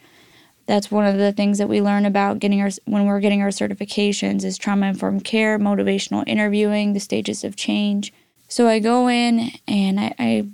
That's 0.66 0.90
one 0.90 1.07
of 1.07 1.18
the 1.18 1.33
things 1.33 1.59
that 1.59 1.68
we 1.68 1.83
learn 1.83 2.07
about 2.07 2.38
getting 2.38 2.61
our 2.61 2.70
when 2.87 3.07
we're 3.07 3.20
getting 3.20 3.42
our 3.42 3.48
certifications 3.48 4.44
is 4.44 4.57
trauma 4.57 4.87
informed 4.87 5.24
care, 5.24 5.59
motivational 5.59 6.24
interviewing, 6.27 6.92
the 6.92 7.00
stages 7.00 7.44
of 7.44 7.57
change. 7.57 8.12
So 8.48 8.68
I 8.68 8.79
go 8.79 9.09
in 9.09 9.50
and 9.66 10.00
I, 10.00 10.14
I 10.18 10.46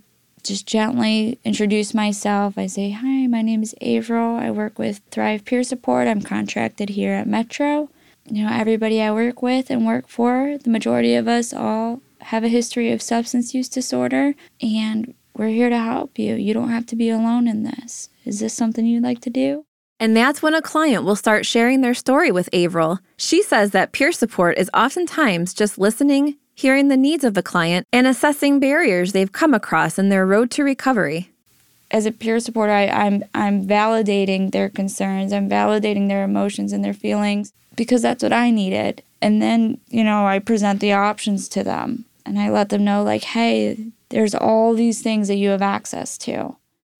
just 0.42 0.66
gently 0.66 1.38
introduce 1.44 1.94
myself. 1.94 2.56
I 2.56 2.66
say, 2.66 2.90
Hi, 2.90 3.26
my 3.26 3.42
name 3.42 3.62
is 3.62 3.74
Avril. 3.80 4.36
I 4.36 4.50
work 4.50 4.78
with 4.78 5.00
Thrive 5.10 5.44
Peer 5.44 5.62
Support. 5.62 6.08
I'm 6.08 6.22
contracted 6.22 6.90
here 6.90 7.12
at 7.12 7.26
Metro. 7.26 7.88
You 8.26 8.44
know, 8.44 8.52
everybody 8.52 9.02
I 9.02 9.12
work 9.12 9.42
with 9.42 9.70
and 9.70 9.86
work 9.86 10.08
for, 10.08 10.56
the 10.58 10.70
majority 10.70 11.14
of 11.14 11.26
us 11.28 11.52
all 11.52 12.00
have 12.20 12.44
a 12.44 12.48
history 12.48 12.92
of 12.92 13.02
substance 13.02 13.54
use 13.54 13.68
disorder, 13.68 14.34
and 14.60 15.14
we're 15.36 15.48
here 15.48 15.70
to 15.70 15.78
help 15.78 16.18
you. 16.18 16.34
You 16.34 16.54
don't 16.54 16.70
have 16.70 16.86
to 16.86 16.96
be 16.96 17.10
alone 17.10 17.48
in 17.48 17.62
this. 17.62 18.10
Is 18.24 18.40
this 18.40 18.54
something 18.54 18.84
you'd 18.84 19.02
like 19.02 19.20
to 19.22 19.30
do? 19.30 19.64
And 19.98 20.16
that's 20.16 20.42
when 20.42 20.54
a 20.54 20.62
client 20.62 21.04
will 21.04 21.16
start 21.16 21.44
sharing 21.44 21.82
their 21.82 21.94
story 21.94 22.32
with 22.32 22.48
Avril. 22.54 23.00
She 23.16 23.42
says 23.42 23.70
that 23.72 23.92
peer 23.92 24.12
support 24.12 24.56
is 24.56 24.70
oftentimes 24.72 25.52
just 25.52 25.78
listening, 25.78 26.36
hearing 26.54 26.88
the 26.88 26.96
needs 26.96 27.22
of 27.22 27.34
the 27.34 27.42
client, 27.42 27.86
and 27.92 28.06
assessing 28.06 28.60
barriers 28.60 29.12
they've 29.12 29.30
come 29.30 29.52
across 29.52 29.98
in 29.98 30.08
their 30.08 30.26
road 30.26 30.50
to 30.52 30.64
recovery. 30.64 31.30
As 31.90 32.06
a 32.06 32.12
peer 32.12 32.40
supporter, 32.40 32.72
I, 32.72 32.86
I'm 32.86 33.24
I'm 33.34 33.66
validating 33.66 34.52
their 34.52 34.68
concerns. 34.68 35.32
I'm 35.32 35.50
validating 35.50 36.08
their 36.08 36.24
emotions 36.24 36.72
and 36.72 36.84
their 36.84 36.94
feelings 36.94 37.52
because 37.76 38.00
that's 38.00 38.22
what 38.22 38.32
I 38.32 38.50
needed. 38.50 39.02
And 39.20 39.42
then, 39.42 39.80
you 39.88 40.04
know, 40.04 40.26
I 40.26 40.38
present 40.38 40.80
the 40.80 40.92
options 40.92 41.48
to 41.50 41.64
them 41.64 42.06
and 42.30 42.38
I 42.38 42.48
let 42.48 42.70
them 42.70 42.84
know, 42.84 43.02
like, 43.02 43.24
hey, 43.24 43.92
there's 44.08 44.34
all 44.34 44.74
these 44.74 45.02
things 45.02 45.28
that 45.28 45.36
you 45.36 45.50
have 45.50 45.62
access 45.62 46.16
to. 46.18 46.56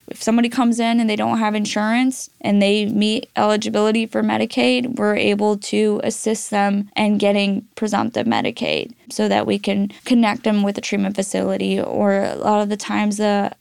If 0.09 0.21
somebody 0.21 0.49
comes 0.49 0.81
in 0.81 0.99
and 0.99 1.09
they 1.09 1.14
don't 1.14 1.38
have 1.38 1.55
insurance 1.55 2.31
and 2.40 2.61
they 2.61 2.87
meet 2.87 3.31
eligibility 3.37 4.07
for 4.07 4.25
Medicaid, 4.25 4.97
we're 4.97 5.14
able 5.14 5.57
to 5.59 6.01
assist 6.03 6.51
them 6.51 6.90
in 6.97 7.19
getting 7.19 7.69
presumptive 7.77 8.27
Medicaid 8.27 8.93
so 9.09 9.29
that 9.29 9.47
we 9.47 9.57
can 9.57 9.93
connect 10.05 10.43
them 10.43 10.64
with 10.64 10.77
a 10.77 10.81
treatment 10.81 11.14
facility. 11.14 11.81
Or 11.81 12.25
a 12.25 12.35
lot 12.35 12.61
of 12.61 12.71
the 12.71 12.77
times, 12.77 13.19
the 13.19 13.53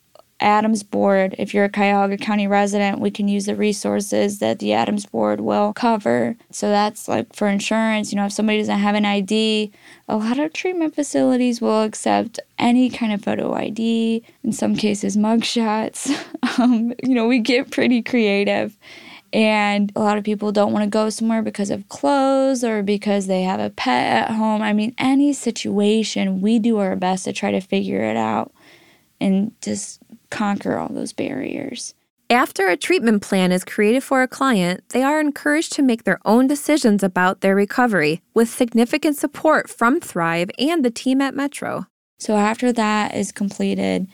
ADAMHS 0.41 0.89
Board. 0.89 1.35
If 1.37 1.53
you're 1.53 1.65
a 1.65 1.69
Cuyahoga 1.69 2.17
County 2.17 2.47
resident, 2.47 2.99
we 2.99 3.11
can 3.11 3.27
use 3.27 3.45
the 3.45 3.55
resources 3.55 4.39
that 4.39 4.59
the 4.59 4.69
ADAMHS 4.69 5.09
Board 5.11 5.41
will 5.41 5.73
cover. 5.73 6.35
So 6.51 6.69
that's 6.69 7.07
like 7.07 7.35
for 7.35 7.47
insurance, 7.47 8.11
you 8.11 8.15
know, 8.15 8.25
if 8.25 8.31
somebody 8.31 8.59
doesn't 8.59 8.79
have 8.79 8.95
an 8.95 9.05
ID, 9.05 9.71
a 10.07 10.17
lot 10.17 10.39
of 10.39 10.53
treatment 10.53 10.95
facilities 10.95 11.61
will 11.61 11.83
accept 11.83 12.39
any 12.57 12.89
kind 12.89 13.13
of 13.13 13.23
photo 13.23 13.53
ID, 13.53 14.23
in 14.43 14.51
some 14.51 14.75
cases, 14.75 15.17
mugshots. 15.17 16.09
um, 16.59 16.93
you 17.03 17.15
know, 17.15 17.27
we 17.27 17.39
get 17.39 17.71
pretty 17.71 18.01
creative. 18.01 18.77
And 19.31 19.91
a 19.95 19.99
lot 19.99 20.17
of 20.17 20.23
people 20.23 20.51
don't 20.51 20.73
want 20.73 20.83
to 20.83 20.89
go 20.89 21.09
somewhere 21.11 21.43
because 21.43 21.69
of 21.69 21.87
clothes 21.87 22.63
or 22.63 22.81
because 22.81 23.27
they 23.27 23.43
have 23.43 23.59
a 23.59 23.69
pet 23.69 24.23
at 24.29 24.35
home. 24.35 24.63
I 24.63 24.73
mean, 24.73 24.95
any 24.97 25.33
situation, 25.33 26.41
we 26.41 26.57
do 26.57 26.79
our 26.79 26.95
best 26.95 27.25
to 27.25 27.33
try 27.33 27.51
to 27.51 27.61
figure 27.61 28.01
it 28.01 28.17
out 28.17 28.51
and 29.21 29.51
just 29.61 29.99
conquer 30.29 30.77
all 30.77 30.89
those 30.89 31.13
barriers. 31.13 31.93
After 32.31 32.67
a 32.67 32.77
treatment 32.77 33.23
plan 33.23 33.51
is 33.51 33.65
created 33.65 34.03
for 34.03 34.21
a 34.21 34.27
client, 34.27 34.83
they 34.89 35.01
are 35.01 35.19
encouraged 35.19 35.73
to 35.73 35.81
make 35.81 36.03
their 36.03 36.19
own 36.25 36.45
decisions 36.45 37.01
about 37.01 37.41
their 37.41 37.55
recovery 37.55 38.21
with 38.35 38.49
significant 38.49 39.17
support 39.17 39.67
from 39.67 39.99
Thrive 39.99 40.51
and 40.59 40.85
the 40.85 40.91
team 40.91 41.21
at 41.21 41.33
Metro. 41.33 41.87
So, 42.19 42.35
after 42.35 42.71
that 42.73 43.15
is 43.15 43.31
completed, 43.31 44.07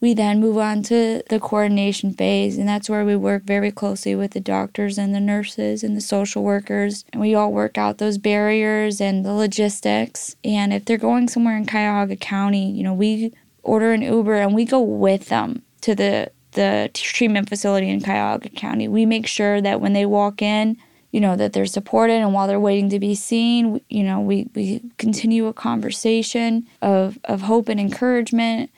we 0.00 0.14
then 0.14 0.40
move 0.40 0.56
on 0.56 0.82
to 0.84 1.22
the 1.28 1.40
coordination 1.40 2.14
phase, 2.14 2.56
and 2.56 2.68
that's 2.68 2.88
where 2.88 3.04
we 3.04 3.16
work 3.16 3.42
very 3.42 3.72
closely 3.72 4.14
with 4.14 4.30
the 4.30 4.40
doctors 4.40 4.96
and 4.96 5.12
the 5.12 5.20
nurses 5.20 5.82
and 5.82 5.96
the 5.96 6.00
social 6.00 6.44
workers. 6.44 7.04
And 7.12 7.20
we 7.20 7.34
all 7.34 7.52
work 7.52 7.76
out 7.76 7.98
those 7.98 8.16
barriers 8.16 9.00
and 9.00 9.26
the 9.26 9.32
logistics. 9.32 10.36
And 10.44 10.72
if 10.72 10.84
they're 10.84 10.98
going 10.98 11.28
somewhere 11.28 11.56
in 11.56 11.66
Cuyahoga 11.66 12.16
County, 12.16 12.70
you 12.70 12.84
know, 12.84 12.94
we 12.94 13.34
order 13.68 13.92
an 13.92 14.02
Uber 14.02 14.34
and 14.34 14.54
we 14.54 14.64
go 14.64 14.80
with 14.80 15.28
them 15.28 15.62
to 15.82 15.94
the 15.94 16.30
the 16.52 16.90
treatment 16.94 17.48
facility 17.48 17.88
in 17.88 18.00
Cuyahoga 18.00 18.48
County. 18.48 18.88
We 18.88 19.06
make 19.06 19.26
sure 19.26 19.60
that 19.60 19.80
when 19.80 19.92
they 19.92 20.06
walk 20.06 20.40
in, 20.42 20.76
you 21.12 21.20
know, 21.20 21.36
that 21.36 21.52
they're 21.52 21.66
supported 21.66 22.14
and 22.14 22.32
while 22.32 22.46
they're 22.48 22.58
waiting 22.58 22.88
to 22.90 22.98
be 22.98 23.14
seen, 23.14 23.80
you 23.88 24.02
know, 24.02 24.20
we, 24.20 24.48
we 24.54 24.82
continue 24.96 25.46
a 25.46 25.52
conversation 25.52 26.66
of, 26.82 27.18
of 27.24 27.42
hope 27.42 27.68
and 27.68 27.78
encouragement. 27.78 28.70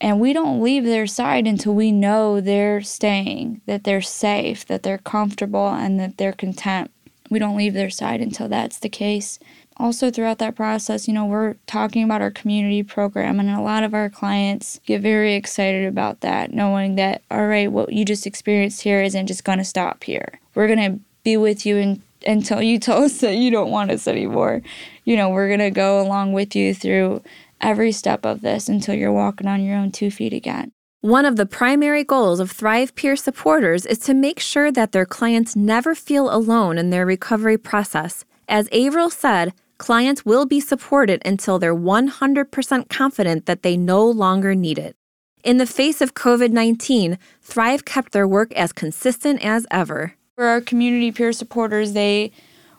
And 0.00 0.20
we 0.20 0.32
don't 0.32 0.62
leave 0.62 0.84
their 0.84 1.06
side 1.06 1.46
until 1.46 1.74
we 1.74 1.92
know 1.92 2.40
they're 2.40 2.80
staying, 2.80 3.60
that 3.66 3.84
they're 3.84 4.00
safe, 4.00 4.64
that 4.66 4.82
they're 4.82 4.98
comfortable, 4.98 5.68
and 5.68 5.98
that 5.98 6.18
they're 6.18 6.32
content. 6.32 6.90
We 7.30 7.38
don't 7.38 7.56
leave 7.56 7.74
their 7.74 7.90
side 7.90 8.20
until 8.20 8.48
that's 8.48 8.78
the 8.78 8.88
case 8.88 9.38
also 9.78 10.10
throughout 10.10 10.38
that 10.38 10.56
process, 10.56 11.06
you 11.06 11.14
know, 11.14 11.26
we're 11.26 11.54
talking 11.66 12.02
about 12.02 12.20
our 12.20 12.30
community 12.30 12.82
program, 12.82 13.38
and 13.38 13.50
a 13.50 13.60
lot 13.60 13.84
of 13.84 13.94
our 13.94 14.10
clients 14.10 14.80
get 14.86 15.00
very 15.00 15.34
excited 15.34 15.86
about 15.86 16.20
that, 16.20 16.52
knowing 16.52 16.96
that, 16.96 17.22
all 17.30 17.46
right, 17.46 17.70
what 17.70 17.92
you 17.92 18.04
just 18.04 18.26
experienced 18.26 18.82
here 18.82 19.02
isn't 19.02 19.26
just 19.26 19.44
going 19.44 19.58
to 19.58 19.64
stop 19.64 20.04
here. 20.04 20.40
We're 20.54 20.66
going 20.66 20.92
to 20.92 21.00
be 21.22 21.36
with 21.36 21.64
you 21.64 21.76
in, 21.76 22.02
until 22.26 22.60
you 22.60 22.78
tell 22.80 23.04
us 23.04 23.20
that 23.20 23.36
you 23.36 23.50
don't 23.50 23.70
want 23.70 23.90
us 23.90 24.08
anymore. 24.08 24.62
You 25.04 25.16
know, 25.16 25.28
we're 25.28 25.48
going 25.48 25.60
to 25.60 25.70
go 25.70 26.00
along 26.00 26.32
with 26.32 26.56
you 26.56 26.74
through 26.74 27.22
every 27.60 27.92
step 27.92 28.24
of 28.24 28.40
this 28.40 28.68
until 28.68 28.94
you're 28.94 29.12
walking 29.12 29.46
on 29.46 29.64
your 29.64 29.76
own 29.76 29.92
two 29.92 30.10
feet 30.10 30.32
again. 30.32 30.72
One 31.00 31.24
of 31.24 31.36
the 31.36 31.46
primary 31.46 32.02
goals 32.02 32.40
of 32.40 32.50
Thrive 32.50 32.96
Peer 32.96 33.14
supporters 33.14 33.86
is 33.86 34.00
to 34.00 34.14
make 34.14 34.40
sure 34.40 34.72
that 34.72 34.90
their 34.90 35.06
clients 35.06 35.54
never 35.54 35.94
feel 35.94 36.28
alone 36.34 36.76
in 36.76 36.90
their 36.90 37.06
recovery 37.06 37.56
process. 37.56 38.24
As 38.48 38.68
Avril 38.72 39.08
said, 39.08 39.52
clients 39.78 40.24
will 40.24 40.44
be 40.44 40.60
supported 40.60 41.22
until 41.24 41.58
they're 41.58 41.74
100% 41.74 42.88
confident 42.88 43.46
that 43.46 43.62
they 43.62 43.76
no 43.76 44.04
longer 44.04 44.54
need 44.54 44.78
it. 44.78 44.96
In 45.44 45.58
the 45.58 45.66
face 45.66 46.00
of 46.00 46.14
COVID 46.14 46.50
19, 46.50 47.18
Thrive 47.40 47.84
kept 47.84 48.12
their 48.12 48.28
work 48.28 48.52
as 48.54 48.72
consistent 48.72 49.44
as 49.44 49.66
ever. 49.70 50.14
For 50.34 50.44
our 50.44 50.60
community 50.60 51.12
peer 51.12 51.32
supporters, 51.32 51.92
they 51.92 52.32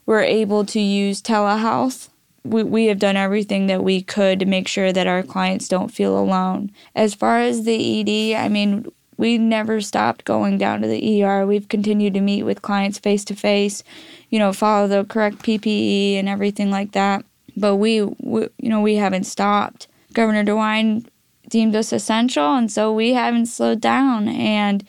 were 0.05 0.21
able 0.21 0.65
to 0.65 0.79
use 0.79 1.21
telehealth. 1.21 2.09
We, 2.43 2.63
we 2.63 2.85
have 2.85 2.99
done 2.99 3.17
everything 3.17 3.67
that 3.67 3.83
we 3.83 4.01
could 4.01 4.39
to 4.39 4.45
make 4.45 4.67
sure 4.67 4.91
that 4.91 5.07
our 5.07 5.23
clients 5.23 5.67
don't 5.67 5.89
feel 5.89 6.17
alone. 6.17 6.71
As 6.95 7.13
far 7.13 7.39
as 7.39 7.63
the 7.63 7.99
ED, 8.01 8.37
I 8.37 8.49
mean, 8.49 8.85
we 9.17 9.37
never 9.37 9.81
stopped 9.81 10.23
going 10.23 10.57
down 10.57 10.81
to 10.81 10.87
the 10.87 11.23
ER. 11.23 11.45
We've 11.45 11.67
continued 11.67 12.13
to 12.13 12.21
meet 12.21 12.43
with 12.43 12.61
clients 12.61 12.97
face 12.97 13.25
to 13.25 13.35
face, 13.35 13.83
you 14.29 14.39
know, 14.39 14.53
follow 14.53 14.87
the 14.87 15.05
correct 15.05 15.39
PPE 15.39 16.15
and 16.15 16.29
everything 16.29 16.71
like 16.71 16.91
that. 16.91 17.25
But 17.57 17.75
we, 17.75 18.01
we, 18.01 18.47
you 18.57 18.69
know, 18.69 18.81
we 18.81 18.95
haven't 18.95 19.25
stopped. 19.25 19.87
Governor 20.13 20.43
DeWine 20.43 21.05
deemed 21.49 21.75
us 21.75 21.91
essential, 21.91 22.55
and 22.55 22.71
so 22.71 22.93
we 22.93 23.13
haven't 23.13 23.47
slowed 23.47 23.81
down. 23.81 24.27
And 24.27 24.85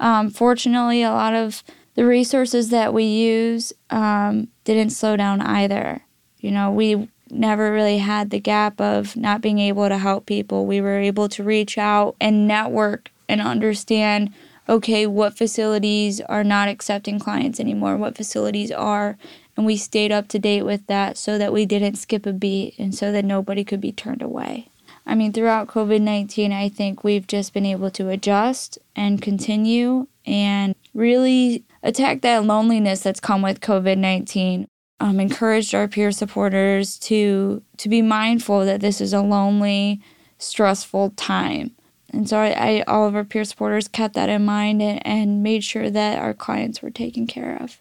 um, 0.00 0.30
fortunately, 0.30 1.02
a 1.02 1.10
lot 1.10 1.34
of 1.34 1.62
the 1.94 2.06
resources 2.06 2.70
that 2.70 2.94
we 2.94 3.04
use 3.04 3.72
um, 3.90 4.48
didn't 4.64 4.90
slow 4.90 5.16
down 5.16 5.40
either. 5.40 6.02
You 6.38 6.50
know, 6.52 6.70
we 6.70 7.08
never 7.30 7.72
really 7.72 7.98
had 7.98 8.30
the 8.30 8.38
gap 8.38 8.80
of 8.80 9.16
not 9.16 9.40
being 9.40 9.58
able 9.58 9.88
to 9.88 9.98
help 9.98 10.26
people. 10.26 10.66
We 10.66 10.80
were 10.80 10.98
able 10.98 11.28
to 11.30 11.42
reach 11.42 11.76
out 11.76 12.14
and 12.20 12.46
network 12.46 13.10
and 13.28 13.40
understand 13.40 14.32
okay, 14.68 15.06
what 15.06 15.36
facilities 15.36 16.20
are 16.22 16.44
not 16.44 16.68
accepting 16.68 17.18
clients 17.18 17.60
anymore, 17.60 17.96
what 17.96 18.16
facilities 18.16 18.72
are. 18.72 19.16
And 19.56 19.64
we 19.64 19.76
stayed 19.76 20.12
up 20.12 20.28
to 20.28 20.38
date 20.38 20.62
with 20.62 20.86
that 20.86 21.16
so 21.16 21.38
that 21.38 21.52
we 21.52 21.66
didn't 21.66 21.96
skip 21.96 22.26
a 22.26 22.32
beat 22.32 22.74
and 22.78 22.94
so 22.94 23.12
that 23.12 23.24
nobody 23.24 23.64
could 23.64 23.80
be 23.80 23.92
turned 23.92 24.22
away. 24.22 24.68
I 25.06 25.14
mean, 25.14 25.32
throughout 25.32 25.68
COVID 25.68 26.00
19, 26.00 26.52
I 26.52 26.68
think 26.68 27.04
we've 27.04 27.26
just 27.26 27.54
been 27.54 27.66
able 27.66 27.90
to 27.92 28.08
adjust 28.08 28.78
and 28.96 29.22
continue 29.22 30.08
and 30.26 30.74
really 30.94 31.64
attack 31.82 32.22
that 32.22 32.44
loneliness 32.44 33.00
that's 33.00 33.20
come 33.20 33.42
with 33.42 33.60
COVID 33.60 33.98
19. 33.98 34.66
Um, 34.98 35.20
encouraged 35.20 35.74
our 35.74 35.88
peer 35.88 36.10
supporters 36.10 36.98
to 37.00 37.62
to 37.76 37.88
be 37.88 38.00
mindful 38.00 38.64
that 38.64 38.80
this 38.80 39.00
is 39.00 39.12
a 39.12 39.20
lonely, 39.20 40.00
stressful 40.38 41.10
time 41.10 41.75
and 42.16 42.28
so 42.28 42.38
I, 42.38 42.48
I, 42.50 42.84
all 42.86 43.06
of 43.06 43.14
our 43.14 43.24
peer 43.24 43.44
supporters 43.44 43.88
kept 43.88 44.14
that 44.14 44.28
in 44.28 44.44
mind 44.44 44.80
and, 44.80 45.06
and 45.06 45.42
made 45.42 45.62
sure 45.62 45.90
that 45.90 46.18
our 46.18 46.32
clients 46.34 46.80
were 46.80 46.90
taken 46.90 47.26
care 47.26 47.58
of. 47.60 47.80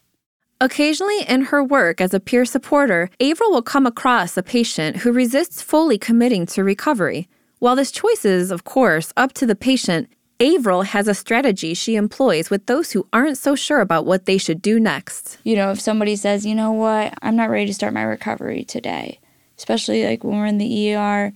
Occasionally, 0.62 1.22
in 1.28 1.44
her 1.44 1.64
work 1.64 2.00
as 2.00 2.14
a 2.14 2.20
peer 2.20 2.46
supporter, 2.46 3.10
Avril 3.20 3.52
will 3.52 3.62
come 3.62 3.86
across 3.86 4.38
a 4.38 4.44
patient 4.44 4.98
who 4.98 5.12
resists 5.12 5.62
fully 5.62 5.98
committing 5.98 6.46
to 6.48 6.64
recovery. 6.64 7.28
While 7.60 7.76
this 7.76 7.92
choice 7.92 8.26
is, 8.26 8.52
of 8.52 8.64
course, 8.64 9.14
up 9.18 9.34
to 9.34 9.46
the 9.46 9.56
patient, 9.56 10.10
Avril 10.40 10.84
has 10.84 11.08
a 11.08 11.14
strategy 11.14 11.74
she 11.74 11.96
employs 11.96 12.50
with 12.50 12.66
those 12.66 12.92
who 12.92 13.08
aren't 13.14 13.38
so 13.38 13.56
sure 13.56 13.80
about 13.80 14.06
what 14.06 14.26
they 14.26 14.38
should 14.38 14.62
do 14.62 14.80
next. 14.80 15.38
You 15.44 15.56
know, 15.56 15.72
if 15.72 15.80
somebody 15.80 16.16
says, 16.16 16.46
you 16.46 16.56
know 16.56 16.74
what, 16.74 17.14
I'm 17.22 17.36
not 17.36 17.50
ready 17.50 17.68
to 17.68 17.74
start 17.74 17.94
my 17.94 18.04
recovery 18.04 18.66
today, 18.66 19.20
especially 19.58 20.06
like 20.06 20.24
when 20.24 20.38
we're 20.38 20.46
in 20.46 20.58
the 20.58 20.96
ER, 20.96 21.34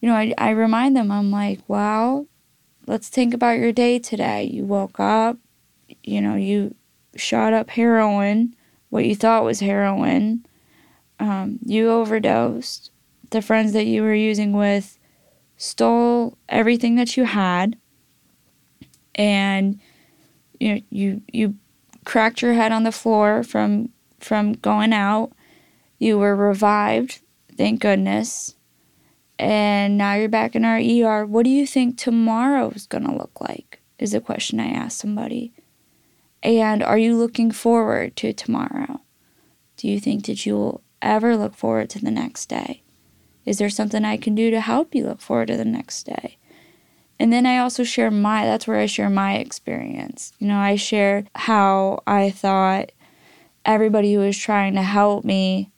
you 0.00 0.08
know, 0.08 0.14
I, 0.14 0.32
I 0.38 0.50
remind 0.50 0.96
them, 0.96 1.10
I'm 1.10 1.30
like, 1.30 1.60
well, 1.68 2.26
let's 2.86 3.08
think 3.08 3.34
about 3.34 3.58
your 3.58 3.72
day 3.72 3.98
today. 3.98 4.44
You 4.44 4.64
woke 4.64 5.00
up, 5.00 5.36
you 6.02 6.20
know, 6.20 6.34
you 6.34 6.74
shot 7.16 7.52
up 7.52 7.70
heroin, 7.70 8.54
what 8.90 9.04
you 9.04 9.14
thought 9.14 9.44
was 9.44 9.60
heroin, 9.60 10.46
um, 11.20 11.58
you 11.64 11.90
overdosed, 11.90 12.90
the 13.30 13.42
friends 13.42 13.72
that 13.72 13.86
you 13.86 14.02
were 14.02 14.14
using 14.14 14.52
with 14.52 14.98
stole 15.56 16.38
everything 16.48 16.94
that 16.94 17.16
you 17.16 17.24
had, 17.24 17.76
and 19.14 19.80
you 20.60 20.74
know, 20.74 20.80
you 20.90 21.22
you 21.32 21.54
cracked 22.04 22.40
your 22.40 22.54
head 22.54 22.72
on 22.72 22.84
the 22.84 22.92
floor 22.92 23.42
from 23.42 23.90
from 24.20 24.52
going 24.54 24.92
out. 24.92 25.32
You 25.98 26.18
were 26.18 26.36
revived, 26.36 27.20
thank 27.56 27.80
goodness. 27.80 28.54
And 29.38 29.96
now 29.96 30.14
you're 30.14 30.28
back 30.28 30.56
in 30.56 30.64
our 30.64 30.78
ER. 30.78 31.24
What 31.24 31.44
do 31.44 31.50
you 31.50 31.66
think 31.66 31.96
tomorrow 31.96 32.70
is 32.70 32.86
going 32.86 33.04
to 33.04 33.14
look 33.14 33.40
like? 33.40 33.80
Is 33.98 34.14
a 34.14 34.20
question 34.20 34.60
I 34.60 34.68
asked 34.68 34.98
somebody. 34.98 35.52
And 36.42 36.82
are 36.82 36.98
you 36.98 37.16
looking 37.16 37.50
forward 37.50 38.16
to 38.16 38.32
tomorrow? 38.32 39.00
Do 39.76 39.88
you 39.88 40.00
think 40.00 40.26
that 40.26 40.46
you 40.46 40.56
will 40.56 40.82
ever 41.02 41.36
look 41.36 41.54
forward 41.54 41.90
to 41.90 42.00
the 42.00 42.10
next 42.10 42.46
day? 42.46 42.82
Is 43.44 43.58
there 43.58 43.70
something 43.70 44.04
I 44.04 44.16
can 44.16 44.34
do 44.34 44.50
to 44.50 44.60
help 44.60 44.94
you 44.94 45.06
look 45.06 45.20
forward 45.20 45.48
to 45.48 45.56
the 45.56 45.64
next 45.64 46.04
day? 46.04 46.36
And 47.18 47.32
then 47.32 47.46
I 47.46 47.58
also 47.58 47.82
share 47.82 48.10
my, 48.10 48.44
that's 48.44 48.66
where 48.66 48.78
I 48.78 48.86
share 48.86 49.10
my 49.10 49.36
experience. 49.36 50.32
You 50.38 50.48
know, 50.48 50.58
I 50.58 50.76
share 50.76 51.24
how 51.34 52.02
I 52.06 52.30
thought 52.30 52.92
everybody 53.64 54.14
who 54.14 54.20
was 54.20 54.38
trying 54.38 54.74
to 54.74 54.82
help 54.82 55.24
me, 55.24 55.72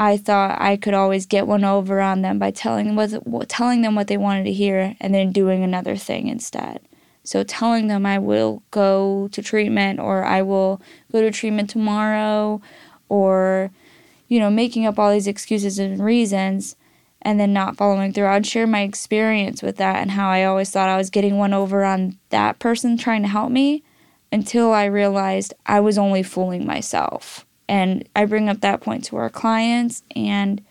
I 0.00 0.16
thought 0.16 0.60
I 0.60 0.76
could 0.76 0.94
always 0.94 1.26
get 1.26 1.48
one 1.48 1.64
over 1.64 2.00
on 2.00 2.22
them 2.22 2.38
by 2.38 2.52
telling, 2.52 2.94
what, 2.94 3.48
telling 3.48 3.82
them 3.82 3.96
what 3.96 4.06
they 4.06 4.16
wanted 4.16 4.44
to 4.44 4.52
hear 4.52 4.94
and 5.00 5.12
then 5.12 5.32
doing 5.32 5.64
another 5.64 5.96
thing 5.96 6.28
instead. 6.28 6.80
So 7.24 7.42
telling 7.42 7.88
them 7.88 8.06
I 8.06 8.18
will 8.20 8.62
go 8.70 9.28
to 9.32 9.42
treatment 9.42 9.98
or 9.98 10.24
I 10.24 10.40
will 10.42 10.80
go 11.10 11.20
to 11.20 11.32
treatment 11.32 11.68
tomorrow 11.68 12.62
or, 13.08 13.72
you 14.28 14.38
know, 14.38 14.50
making 14.50 14.86
up 14.86 15.00
all 15.00 15.10
these 15.10 15.26
excuses 15.26 15.80
and 15.80 16.02
reasons 16.02 16.76
and 17.20 17.40
then 17.40 17.52
not 17.52 17.76
following 17.76 18.12
through. 18.12 18.28
I'd 18.28 18.46
share 18.46 18.68
my 18.68 18.82
experience 18.82 19.62
with 19.62 19.78
that 19.78 19.96
and 19.96 20.12
how 20.12 20.30
I 20.30 20.44
always 20.44 20.70
thought 20.70 20.88
I 20.88 20.96
was 20.96 21.10
getting 21.10 21.38
one 21.38 21.52
over 21.52 21.84
on 21.84 22.16
that 22.30 22.60
person 22.60 22.96
trying 22.96 23.22
to 23.22 23.28
help 23.28 23.50
me 23.50 23.82
until 24.30 24.72
I 24.72 24.84
realized 24.84 25.54
I 25.66 25.80
was 25.80 25.98
only 25.98 26.22
fooling 26.22 26.64
myself. 26.64 27.44
And 27.68 28.08
I 28.16 28.24
bring 28.24 28.48
up 28.48 28.60
that 28.60 28.80
point 28.80 29.04
to 29.06 29.16
our 29.16 29.30
clients 29.30 30.02
and 30.16 30.62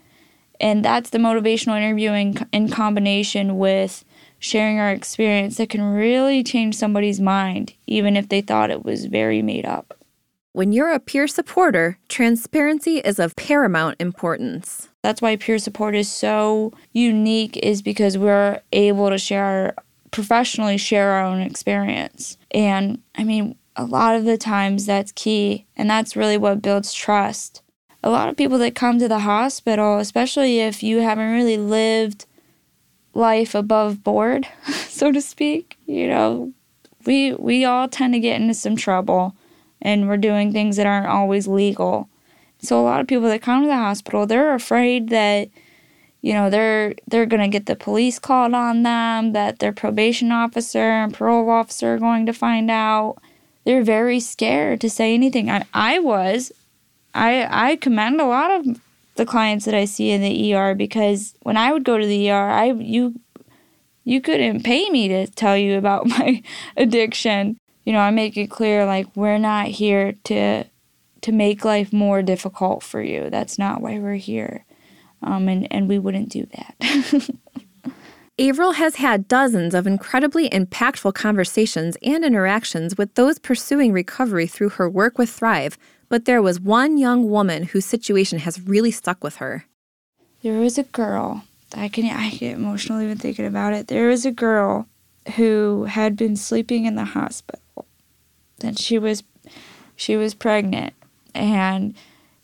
and 0.60 0.84
that's 0.84 1.12
the 1.12 1.20
motivational 1.20 1.78
interviewing 1.78 2.38
in 2.52 2.70
combination 2.70 3.60
with 3.60 4.04
sharing 4.40 4.80
our 4.80 4.90
experience 4.90 5.58
that 5.58 5.70
can 5.70 5.84
really 5.84 6.44
change 6.44 6.76
somebody's 6.76 7.20
mind, 7.20 7.74
even 7.86 8.16
if 8.18 8.30
they 8.30 8.42
thought 8.42 8.72
it 8.72 8.84
was 8.84 9.06
very 9.06 9.42
made 9.42 9.66
up. 9.66 9.94
When 10.54 10.72
you're 10.72 10.92
a 10.92 11.00
peer 11.00 11.28
supporter, 11.28 12.00
transparency 12.10 12.98
is 12.98 13.20
of 13.20 13.36
paramount 13.36 13.98
importance. 14.00 14.90
That's 15.04 15.22
why 15.22 15.36
peer 15.36 15.60
support 15.60 15.94
is 15.96 16.12
so 16.12 16.74
unique 16.92 17.58
is 17.58 17.84
because 17.84 18.18
we're 18.18 18.62
able 18.74 19.10
to 19.10 19.20
share 19.20 19.76
professionally 20.10 20.78
share 20.78 21.12
our 21.12 21.26
own 21.26 21.42
experience. 21.42 22.38
And 22.52 23.02
I 23.16 23.24
mean, 23.24 23.56
a 23.78 23.86
lot 23.86 24.16
of 24.16 24.26
the 24.26 24.38
times 24.38 24.86
that's 24.86 25.12
key 25.14 25.66
and 25.76 25.90
that's 25.90 26.16
really 26.16 26.38
what 26.38 26.62
builds 26.62 26.94
trust. 26.94 27.62
A 28.04 28.10
lot 28.10 28.28
of 28.28 28.36
people 28.36 28.58
that 28.58 28.76
come 28.76 29.00
to 29.00 29.08
the 29.08 29.20
hospital, 29.20 30.00
especially 30.00 30.60
if 30.60 30.84
you 30.84 31.00
haven't 31.00 31.32
really 31.32 31.58
lived 31.58 32.26
life 33.14 33.56
above 33.56 34.04
board, 34.04 34.48
so 34.88 35.12
to 35.12 35.22
speak. 35.22 35.78
You 35.86 36.08
know, 36.08 36.54
we 37.06 37.34
we 37.34 37.64
all 37.66 37.88
tend 37.88 38.14
to 38.14 38.20
get 38.20 38.42
into 38.42 38.54
some 38.54 38.76
trouble 38.76 39.36
and 39.82 40.08
we're 40.08 40.18
doing 40.18 40.52
things 40.52 40.78
that 40.78 40.88
aren't 40.88 41.08
always 41.08 41.48
legal. 41.48 42.10
So 42.60 42.80
a 42.80 42.84
lot 42.84 43.00
of 43.00 43.08
people 43.08 43.30
that 43.30 43.42
come 43.42 43.62
to 43.62 43.68
the 43.68 43.76
hospital, 43.76 44.26
they're 44.26 44.56
afraid 44.56 45.10
that 45.10 45.50
you 46.22 46.34
know, 46.34 46.50
they're 46.50 46.96
they're 47.08 47.26
going 47.26 47.44
to 47.44 47.48
get 47.48 47.68
the 47.68 47.76
police 47.76 48.20
called 48.20 48.54
on 48.54 48.84
them, 48.84 49.34
that 49.34 49.60
their 49.60 49.72
probation 49.72 50.32
officer 50.32 50.80
and 50.80 51.14
parole 51.14 51.50
officer 51.50 51.94
are 51.94 52.00
going 52.00 52.26
to 52.26 52.34
find 52.34 52.72
out. 52.72 53.18
They're 53.68 53.84
very 53.84 54.22
scared 54.22 54.80
to 54.80 54.90
say 54.90 55.14
anything. 55.14 55.52
I, 55.52 55.66
I 55.74 56.00
was 56.00 56.54
I 57.14 57.72
I 57.72 57.76
commend 57.76 58.22
a 58.22 58.26
lot 58.26 58.50
of 58.50 58.80
the 59.16 59.26
clients 59.26 59.66
that 59.66 59.74
I 59.74 59.84
see 59.84 60.12
in 60.12 60.22
the 60.22 60.54
ER 60.54 60.74
because 60.74 61.36
when 61.42 61.58
I 61.58 61.74
would 61.74 61.84
go 61.84 61.98
to 61.98 62.06
the 62.06 62.32
ER, 62.32 62.50
I 62.50 62.72
you 62.72 63.20
you 64.06 64.22
couldn't 64.22 64.64
pay 64.64 64.90
me 64.90 65.10
to 65.10 65.28
tell 65.28 65.58
you 65.58 65.78
about 65.78 66.08
my 66.18 66.42
addiction. 66.78 67.60
You 67.84 67.92
know, 67.92 68.00
I 68.00 68.10
make 68.10 68.38
it 68.38 68.50
clear 68.50 68.86
like 68.86 69.08
we're 69.18 69.38
not 69.38 69.68
here 69.68 70.14
to 70.24 70.64
to 71.20 71.32
make 71.34 71.66
life 71.66 71.92
more 71.92 72.22
difficult 72.22 72.84
for 72.84 73.02
you. 73.02 73.30
That's 73.30 73.60
not 73.60 73.82
why 73.82 74.00
we're 74.00 74.16
here. 74.16 74.64
Um, 75.22 75.50
and, 75.50 75.68
and 75.74 75.90
we 75.90 76.00
wouldn't 76.00 76.30
do 76.30 76.48
that. 76.54 77.30
Avril 78.40 78.74
has 78.74 78.98
had 78.98 79.28
dozens 79.28 79.74
of 79.74 79.88
incredibly 79.88 80.48
impactful 80.52 81.16
conversations 81.16 81.98
and 82.04 82.24
interactions 82.24 82.96
with 82.96 83.16
those 83.16 83.40
pursuing 83.40 83.92
recovery 83.92 84.46
through 84.46 84.70
her 84.70 84.88
work 84.88 85.18
with 85.18 85.32
Thrive, 85.32 85.76
but 86.08 86.26
there 86.26 86.42
was 86.42 86.60
one 86.60 87.00
young 87.00 87.32
woman 87.32 87.64
whose 87.64 87.86
situation 87.86 88.38
has 88.40 88.62
really 88.62 88.92
stuck 88.92 89.24
with 89.24 89.38
her. 89.38 89.66
There 90.44 90.60
was 90.60 90.78
a 90.78 90.84
girl. 90.84 91.46
I 91.74 91.88
can 91.88 92.06
I 92.06 92.30
get 92.30 92.56
emotional 92.56 93.02
even 93.02 93.18
thinking 93.18 93.48
about 93.48 93.74
it. 93.74 93.88
There 93.88 94.08
was 94.08 94.24
a 94.24 94.32
girl 94.32 94.88
who 95.36 95.86
had 95.86 96.16
been 96.16 96.36
sleeping 96.36 96.86
in 96.86 96.94
the 96.94 97.06
hospital. 97.06 97.88
And 98.64 98.78
she 98.78 99.00
was 99.00 99.24
she 99.96 100.16
was 100.16 100.36
pregnant 100.36 100.94
and 101.34 101.96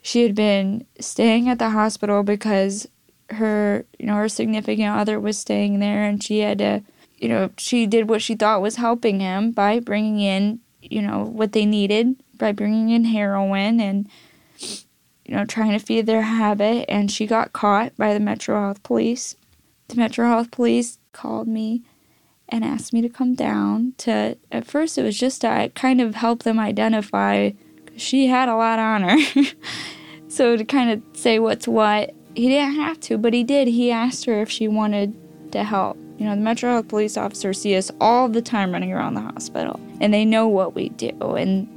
she 0.02 0.24
had 0.24 0.34
been 0.34 0.86
staying 1.00 1.50
at 1.50 1.60
the 1.60 1.70
hospital 1.70 2.24
because 2.24 2.88
her 3.34 3.86
you 4.00 4.06
know 4.06 4.16
her 4.16 4.30
significant 4.30 4.96
other 4.96 5.20
was 5.20 5.38
staying 5.38 5.80
there 5.80 6.04
and 6.04 6.24
she 6.24 6.40
had 6.40 6.58
to 6.60 6.84
you 7.18 7.28
know 7.28 7.50
she 7.58 7.86
did 7.86 8.10
what 8.10 8.22
she 8.22 8.36
thought 8.36 8.62
was 8.62 8.76
helping 8.76 9.20
him 9.20 9.52
by 9.52 9.80
bringing 9.80 10.20
in 10.20 10.60
you 10.82 11.02
know 11.02 11.24
what 11.24 11.54
they 11.54 11.66
needed 11.66 12.16
by 12.38 12.52
bringing 12.52 12.90
in 12.90 13.06
heroin 13.06 13.80
and 13.80 14.10
you 15.26 15.36
know 15.36 15.46
trying 15.46 15.72
to 15.72 15.80
feed 15.80 16.06
their 16.06 16.24
habit 16.24 16.86
and 16.90 17.12
she 17.12 17.26
got 17.26 17.54
caught 17.54 17.96
by 17.96 18.14
the 18.14 18.20
Metro 18.20 18.60
Health 18.60 18.84
Police. 18.84 19.36
The 19.88 19.96
Metro 19.96 20.28
Health 20.28 20.52
Police 20.52 20.98
called 21.12 21.48
me 21.48 21.84
and 22.50 22.64
asked 22.64 22.94
me 22.94 23.02
to 23.02 23.10
come 23.10 23.36
down 23.36 23.94
to 24.00 24.38
at 24.52 24.68
first 24.68 24.98
it 24.98 25.04
was 25.04 25.18
just 25.18 25.42
to 25.42 25.50
uh, 25.50 25.68
kind 25.70 26.02
of 26.02 26.16
help 26.16 26.44
them 26.44 26.60
identify 26.60 27.52
because 27.86 28.02
she 28.02 28.28
had 28.28 28.50
a 28.50 28.56
lot 28.56 28.80
on 28.80 29.04
her. 29.04 29.44
so 30.28 30.58
to 30.58 30.66
kind 30.66 30.92
of 30.92 31.02
say 31.18 31.40
what's 31.40 31.68
what, 31.68 32.14
he 32.36 32.50
didn't 32.50 32.76
have 32.76 33.00
to, 33.02 33.18
but 33.18 33.34
he 33.34 33.44
did. 33.44 33.68
He 33.68 33.92
asked 33.92 34.26
her 34.26 34.42
if 34.42 34.50
she 34.50 34.68
wanted 34.68 35.16
to 35.52 35.64
help. 35.64 35.98
You 36.18 36.26
know, 36.26 36.36
the 36.36 36.42
Metro 36.42 36.72
Health 36.72 36.88
police 36.88 37.18
officers 37.18 37.60
see 37.60 37.76
us 37.76 37.92
all 38.00 38.30
the 38.30 38.42
time 38.42 38.72
running 38.72 38.94
around 38.94 39.16
the 39.16 39.22
hospital, 39.22 39.80
and 40.00 40.14
they 40.14 40.26
know 40.26 40.48
what 40.48 40.76
we 40.76 40.90
do, 40.90 41.10
and 41.36 41.68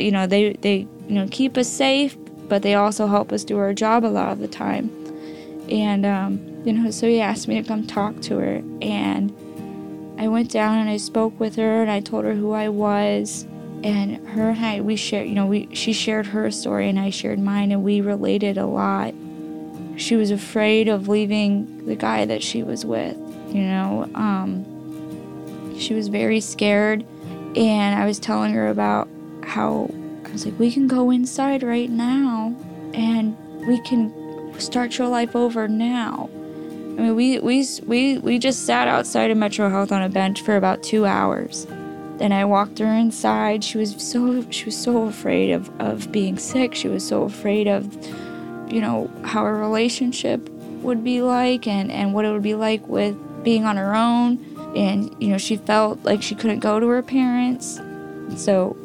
you 0.00 0.10
know 0.10 0.26
they 0.26 0.52
they 0.54 0.86
you 1.08 1.14
know 1.14 1.28
keep 1.30 1.56
us 1.56 1.68
safe, 1.68 2.16
but 2.48 2.62
they 2.62 2.74
also 2.74 3.06
help 3.06 3.32
us 3.32 3.44
do 3.44 3.58
our 3.58 3.72
job 3.72 4.04
a 4.04 4.06
lot 4.06 4.32
of 4.32 4.38
the 4.38 4.48
time. 4.48 4.90
And 5.70 6.06
um, 6.06 6.62
you 6.64 6.72
know, 6.72 6.90
so 6.90 7.08
he 7.08 7.20
asked 7.20 7.48
me 7.48 7.60
to 7.60 7.66
come 7.66 7.86
talk 7.86 8.20
to 8.22 8.38
her, 8.38 8.62
and 8.80 9.34
I 10.18 10.28
went 10.28 10.50
down 10.50 10.78
and 10.78 10.88
I 10.88 10.98
spoke 10.98 11.38
with 11.40 11.56
her, 11.56 11.82
and 11.82 11.90
I 11.90 12.00
told 12.00 12.24
her 12.24 12.34
who 12.34 12.52
I 12.52 12.68
was, 12.68 13.46
and 13.82 14.26
her 14.28 14.50
and 14.50 14.64
I 14.64 14.80
we 14.80 14.96
shared, 14.96 15.28
you 15.28 15.34
know, 15.34 15.46
we 15.46 15.68
she 15.74 15.92
shared 15.92 16.26
her 16.26 16.50
story 16.50 16.88
and 16.88 16.98
I 16.98 17.10
shared 17.10 17.38
mine, 17.38 17.72
and 17.72 17.82
we 17.82 18.00
related 18.00 18.58
a 18.58 18.66
lot. 18.66 19.14
She 19.96 20.16
was 20.16 20.30
afraid 20.30 20.88
of 20.88 21.08
leaving 21.08 21.86
the 21.86 21.96
guy 21.96 22.24
that 22.26 22.42
she 22.42 22.62
was 22.62 22.84
with 22.84 23.16
you 23.56 23.62
know. 23.62 24.08
Um, 24.14 25.78
she 25.78 25.94
was 25.94 26.08
very 26.08 26.40
scared, 26.40 27.04
and 27.56 27.98
I 27.98 28.06
was 28.06 28.18
telling 28.18 28.52
her 28.52 28.68
about 28.68 29.08
how 29.44 29.90
I 30.24 30.32
was 30.32 30.44
like, 30.44 30.58
we 30.58 30.70
can 30.70 30.86
go 30.86 31.10
inside 31.10 31.62
right 31.62 31.90
now, 31.90 32.54
and 32.94 33.36
we 33.66 33.80
can 33.82 34.54
start 34.58 34.98
your 34.98 35.08
life 35.08 35.36
over 35.36 35.68
now. 35.68 36.28
I 36.98 37.00
mean, 37.00 37.16
we 37.16 37.38
we 37.38 37.66
we 37.86 38.18
we 38.18 38.38
just 38.38 38.64
sat 38.64 38.88
outside 38.88 39.30
of 39.30 39.36
Metro 39.36 39.68
Health 39.68 39.92
on 39.92 40.02
a 40.02 40.08
bench 40.08 40.42
for 40.42 40.56
about 40.56 40.82
two 40.82 41.04
hours. 41.06 41.66
Then 42.18 42.32
I 42.32 42.46
walked 42.46 42.78
her 42.78 42.86
inside. 42.86 43.62
She 43.62 43.76
was 43.76 43.94
so 44.02 44.48
she 44.50 44.64
was 44.66 44.76
so 44.76 45.04
afraid 45.04 45.50
of 45.50 45.70
of 45.80 46.10
being 46.10 46.38
sick. 46.38 46.74
She 46.74 46.88
was 46.88 47.06
so 47.06 47.24
afraid 47.24 47.68
of, 47.68 47.86
you 48.68 48.80
know, 48.80 49.10
how 49.24 49.44
a 49.44 49.52
relationship 49.52 50.48
would 50.82 51.02
be 51.02 51.22
like 51.22 51.66
and 51.66 51.90
and 51.90 52.14
what 52.14 52.24
it 52.24 52.32
would 52.32 52.42
be 52.42 52.54
like 52.54 52.86
with 52.86 53.16
being 53.42 53.64
on 53.64 53.76
her 53.76 53.94
own. 53.94 54.38
and 54.76 55.14
you 55.22 55.28
know 55.28 55.38
she 55.38 55.56
felt 55.56 56.02
like 56.04 56.22
she 56.22 56.34
couldn't 56.34 56.60
go 56.60 56.80
to 56.80 56.88
her 56.88 57.02
parents. 57.02 57.80
So 58.36 58.76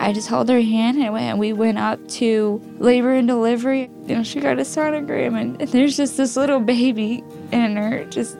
i 0.00 0.12
just 0.12 0.26
held 0.28 0.48
her 0.48 0.60
hand 0.60 0.98
and, 0.98 1.12
went, 1.12 1.24
and 1.24 1.38
we 1.38 1.52
went 1.52 1.78
up 1.78 2.06
to 2.08 2.60
labor 2.78 3.12
and 3.12 3.28
delivery. 3.28 3.90
You 4.06 4.16
know 4.16 4.22
she 4.22 4.40
got 4.40 4.58
a 4.58 4.62
sonogram 4.62 5.40
and, 5.40 5.60
there's 5.70 5.96
just 5.96 6.16
this 6.16 6.36
little 6.36 6.60
baby 6.60 7.22
in 7.52 7.76
her 7.76 8.04
just 8.06 8.36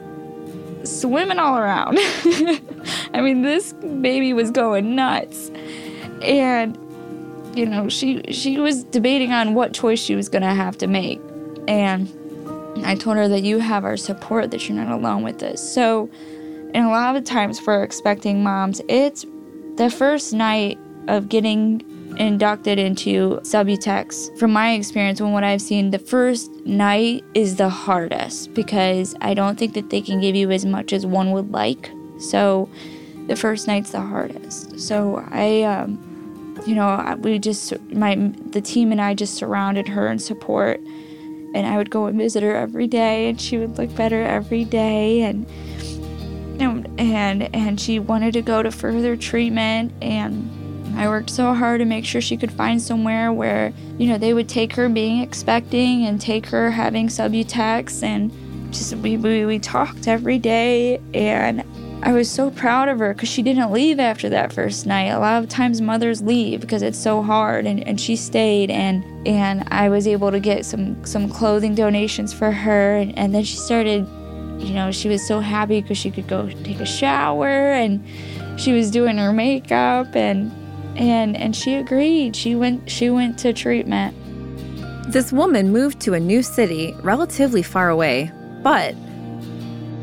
swimming 0.83 1.39
all 1.39 1.57
around. 1.57 1.97
I 3.13 3.21
mean 3.21 3.41
this 3.41 3.73
baby 3.73 4.33
was 4.33 4.51
going 4.51 4.95
nuts. 4.95 5.51
And 6.21 6.77
you 7.55 7.65
know 7.65 7.89
she 7.89 8.21
she 8.31 8.59
was 8.59 8.83
debating 8.83 9.31
on 9.31 9.53
what 9.53 9.73
choice 9.73 9.99
she 9.99 10.15
was 10.15 10.29
going 10.29 10.41
to 10.41 10.53
have 10.53 10.77
to 10.77 10.87
make 10.87 11.21
and 11.67 12.11
i 12.85 12.95
told 12.95 13.15
her 13.17 13.27
that 13.27 13.41
you 13.41 13.59
have 13.59 13.83
our 13.83 13.97
support 13.97 14.51
that 14.51 14.67
you're 14.67 14.77
not 14.77 14.91
alone 14.91 15.23
with 15.23 15.39
this 15.39 15.73
so 15.73 16.09
and 16.75 16.85
a 16.85 16.89
lot 16.89 17.15
of 17.15 17.23
times 17.23 17.57
for 17.57 17.83
expecting 17.83 18.43
moms, 18.43 18.81
it's 18.89 19.25
the 19.75 19.89
first 19.89 20.33
night 20.33 20.77
of 21.07 21.29
getting 21.29 21.81
inducted 22.17 22.77
into 22.77 23.39
Subutex. 23.43 24.37
From 24.37 24.51
my 24.51 24.73
experience, 24.73 25.21
and 25.21 25.31
what 25.31 25.45
I've 25.45 25.61
seen, 25.61 25.91
the 25.91 25.99
first 25.99 26.51
night 26.65 27.23
is 27.33 27.55
the 27.55 27.69
hardest 27.69 28.53
because 28.53 29.15
I 29.21 29.33
don't 29.33 29.57
think 29.57 29.73
that 29.75 29.89
they 29.89 30.01
can 30.01 30.19
give 30.19 30.35
you 30.35 30.51
as 30.51 30.65
much 30.65 30.91
as 30.91 31.05
one 31.05 31.31
would 31.31 31.49
like. 31.51 31.89
So 32.19 32.69
the 33.27 33.37
first 33.37 33.67
night's 33.67 33.91
the 33.91 34.01
hardest. 34.01 34.77
So 34.77 35.25
I, 35.29 35.61
um, 35.61 36.04
you 36.65 36.75
know, 36.75 37.15
we 37.19 37.39
just 37.39 37.73
my 37.91 38.15
the 38.51 38.61
team 38.61 38.91
and 38.91 39.01
I 39.01 39.13
just 39.13 39.35
surrounded 39.35 39.87
her 39.87 40.07
in 40.07 40.19
support, 40.19 40.79
and 41.53 41.65
I 41.65 41.77
would 41.77 41.89
go 41.89 42.05
and 42.05 42.17
visit 42.17 42.43
her 42.43 42.55
every 42.55 42.87
day, 42.87 43.29
and 43.29 43.39
she 43.39 43.57
would 43.57 43.77
look 43.77 43.93
better 43.95 44.21
every 44.21 44.65
day, 44.65 45.21
and 45.21 45.45
and 46.97 47.55
and 47.55 47.79
she 47.79 47.99
wanted 47.99 48.33
to 48.33 48.41
go 48.41 48.63
to 48.63 48.71
further 48.71 49.15
treatment 49.17 49.91
and 50.01 50.49
I 50.97 51.09
worked 51.09 51.29
so 51.29 51.53
hard 51.53 51.79
to 51.79 51.85
make 51.85 52.05
sure 52.05 52.21
she 52.21 52.37
could 52.37 52.51
find 52.51 52.81
somewhere 52.81 53.33
where, 53.33 53.73
you 53.97 54.07
know, 54.07 54.17
they 54.17 54.33
would 54.33 54.47
take 54.47 54.73
her 54.75 54.87
being 54.87 55.21
expecting 55.21 56.05
and 56.05 56.21
take 56.21 56.45
her 56.47 56.71
having 56.71 57.09
subutex 57.09 58.01
and 58.01 58.31
just 58.71 58.95
we, 58.95 59.17
we, 59.17 59.45
we 59.45 59.59
talked 59.59 60.07
every 60.07 60.39
day 60.39 61.01
and 61.13 61.65
I 62.05 62.11
was 62.11 62.29
so 62.29 62.51
proud 62.51 62.87
of 62.87 62.99
her 62.99 63.15
because 63.15 63.29
she 63.29 63.41
didn't 63.41 63.71
leave 63.71 63.99
after 63.99 64.29
that 64.29 64.53
first 64.53 64.85
night. 64.85 65.07
A 65.07 65.17
lot 65.17 65.41
of 65.41 65.49
times 65.49 65.81
mothers 65.81 66.21
leave 66.21 66.61
because 66.61 66.83
it's 66.83 66.99
so 66.99 67.23
hard 67.23 67.65
and, 67.65 67.85
and 67.87 67.99
she 67.99 68.15
stayed 68.15 68.69
and 68.69 69.03
and 69.27 69.67
I 69.71 69.89
was 69.89 70.07
able 70.07 70.29
to 70.29 70.39
get 70.39 70.65
some 70.65 71.03
some 71.03 71.27
clothing 71.27 71.73
donations 71.73 72.31
for 72.31 72.51
her 72.51 72.97
and, 72.97 73.17
and 73.17 73.33
then 73.33 73.43
she 73.43 73.57
started 73.57 74.07
you 74.59 74.73
know, 74.73 74.91
she 74.91 75.09
was 75.09 75.25
so 75.25 75.39
happy 75.39 75.81
because 75.81 75.97
she 75.97 76.11
could 76.11 76.27
go 76.27 76.47
take 76.63 76.79
a 76.79 76.85
shower 76.85 77.71
and 77.73 78.03
she 78.59 78.71
was 78.71 78.91
doing 78.91 79.17
her 79.17 79.33
makeup 79.33 80.15
and 80.15 80.51
and 80.95 81.35
and 81.35 81.55
she 81.55 81.73
agreed. 81.73 82.35
She 82.35 82.53
went 82.53 82.87
she 82.87 83.09
went 83.09 83.39
to 83.39 83.51
treatment. 83.51 84.15
This 85.11 85.33
woman 85.33 85.71
moved 85.71 85.99
to 86.01 86.13
a 86.13 86.19
new 86.19 86.43
city 86.43 86.93
relatively 87.01 87.63
far 87.63 87.89
away, 87.89 88.31
but 88.61 88.93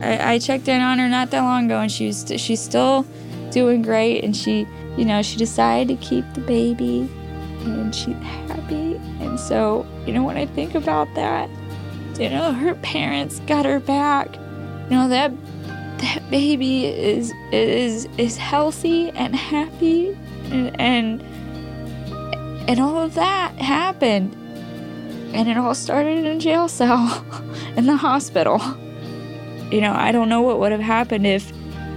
I, 0.02 0.34
I 0.34 0.38
checked 0.38 0.68
in 0.68 0.80
on 0.80 0.98
her 0.98 1.08
not 1.08 1.30
that 1.30 1.42
long 1.42 1.66
ago 1.66 1.80
and 1.80 1.90
she's 1.90 2.30
she's 2.36 2.60
still 2.60 3.06
doing 3.50 3.82
great 3.82 4.24
and 4.24 4.36
she 4.36 4.66
you 4.96 5.04
know 5.04 5.22
she 5.22 5.36
decided 5.36 5.88
to 6.00 6.06
keep 6.06 6.24
the 6.34 6.40
baby 6.40 7.08
and 7.64 7.94
she's 7.94 8.16
happy. 8.16 8.96
And 9.20 9.38
so 9.38 9.86
you 10.06 10.12
know 10.12 10.24
when 10.24 10.36
I 10.36 10.46
think 10.46 10.74
about 10.74 11.12
that 11.14 11.48
you 12.18 12.28
know 12.28 12.52
her 12.52 12.74
parents 12.76 13.40
got 13.46 13.64
her 13.64 13.80
back. 13.80 14.34
You 14.90 14.96
know 14.96 15.08
that 15.08 15.32
that 15.98 16.22
baby 16.30 16.86
is 16.86 17.32
is 17.52 18.08
is 18.18 18.36
healthy 18.36 19.10
and 19.10 19.34
happy 19.34 20.16
and 20.50 20.80
and, 20.80 21.22
and 22.68 22.80
all 22.80 22.98
of 22.98 23.14
that 23.14 23.54
happened. 23.58 24.34
And 25.34 25.48
it 25.48 25.56
all 25.56 25.74
started 25.74 26.18
in 26.18 26.26
a 26.26 26.38
jail 26.38 26.68
cell 26.68 27.24
in 27.76 27.86
the 27.86 27.96
hospital 27.96 28.60
you 29.72 29.80
know 29.80 29.92
i 29.92 30.12
don't 30.12 30.28
know 30.28 30.42
what 30.42 30.60
would 30.60 30.72
have 30.72 30.80
happened 30.80 31.26
if 31.26 31.52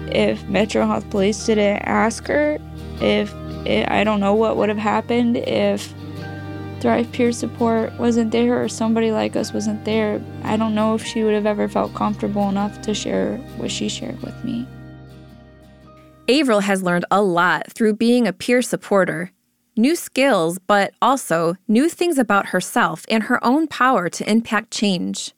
if 0.07 0.41
MetroHealth 0.43 1.09
police 1.09 1.45
didn't 1.45 1.77
ask 1.77 2.25
her 2.27 2.57
if 3.01 3.33
it, 3.65 3.89
i 3.91 4.03
don't 4.03 4.19
know 4.19 4.33
what 4.33 4.55
would 4.57 4.69
have 4.69 4.77
happened 4.77 5.37
if 5.37 5.93
Thrive 6.85 7.11
Peer 7.11 7.31
Support 7.31 7.93
wasn't 7.93 8.31
there 8.31 8.61
or 8.61 8.67
somebody 8.67 9.09
like 9.09 9.35
us 9.35 9.51
wasn't 9.51 9.85
there, 9.85 10.21
I 10.43 10.55
don't 10.55 10.75
know 10.75 10.93
if 10.93 11.03
she 11.03 11.23
would 11.23 11.33
have 11.33 11.47
ever 11.47 11.67
felt 11.67 11.95
comfortable 11.95 12.47
enough 12.47 12.79
to 12.83 12.93
share 12.93 13.37
what 13.57 13.71
she 13.71 13.89
shared 13.89 14.21
with 14.21 14.35
me. 14.43 14.67
Avril 16.29 16.59
has 16.59 16.83
learned 16.83 17.05
a 17.09 17.23
lot 17.23 17.71
through 17.71 17.95
being 17.95 18.27
a 18.27 18.33
peer 18.33 18.61
supporter. 18.61 19.31
New 19.75 19.95
skills, 19.95 20.59
but 20.67 20.93
also 21.01 21.55
new 21.67 21.89
things 21.89 22.19
about 22.19 22.47
herself 22.47 23.03
and 23.09 23.23
her 23.23 23.43
own 23.43 23.67
power 23.67 24.07
to 24.09 24.29
impact 24.29 24.69
change. 24.69 25.33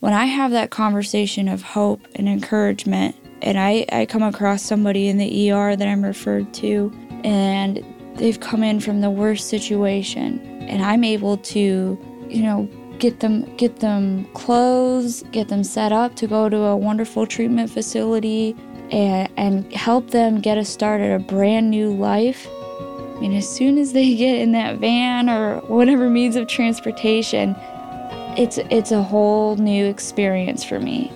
When 0.00 0.12
I 0.12 0.26
have 0.26 0.52
that 0.52 0.70
conversation 0.70 1.48
of 1.48 1.62
hope 1.62 2.06
and 2.14 2.28
encouragement, 2.28 3.16
and 3.42 3.58
I, 3.58 3.84
I 3.90 4.06
come 4.06 4.22
across 4.22 4.62
somebody 4.62 5.08
in 5.08 5.18
the 5.18 5.50
ER 5.50 5.74
that 5.74 5.88
I'm 5.88 6.04
referred 6.04 6.54
to, 6.54 6.92
and 7.24 7.84
they've 8.14 8.38
come 8.38 8.62
in 8.62 8.78
from 8.78 9.00
the 9.00 9.10
worst 9.10 9.48
situation, 9.48 10.38
and 10.68 10.82
I'm 10.84 11.02
able 11.02 11.36
to, 11.38 11.98
you 12.28 12.42
know, 12.42 12.68
get 13.00 13.18
them 13.18 13.56
get 13.56 13.80
them 13.80 14.24
clothes, 14.34 15.24
get 15.32 15.48
them 15.48 15.64
set 15.64 15.90
up 15.90 16.14
to 16.16 16.28
go 16.28 16.48
to 16.48 16.56
a 16.58 16.76
wonderful 16.76 17.26
treatment 17.26 17.68
facility 17.68 18.54
and, 18.92 19.28
and 19.36 19.72
help 19.72 20.10
them 20.10 20.40
get 20.40 20.58
a 20.58 20.64
start 20.64 21.00
at 21.00 21.12
a 21.12 21.18
brand 21.18 21.70
new 21.70 21.92
life. 21.92 22.46
I 23.16 23.20
mean, 23.20 23.32
as 23.32 23.48
soon 23.48 23.78
as 23.78 23.94
they 23.94 24.14
get 24.14 24.38
in 24.38 24.52
that 24.52 24.78
van 24.78 25.28
or 25.28 25.58
whatever 25.62 26.08
means 26.08 26.36
of 26.36 26.46
transportation, 26.46 27.56
it's 28.38 28.56
it's 28.70 28.92
a 28.92 29.02
whole 29.02 29.56
new 29.56 29.86
experience 29.86 30.62
for 30.64 30.78
me. 30.78 31.12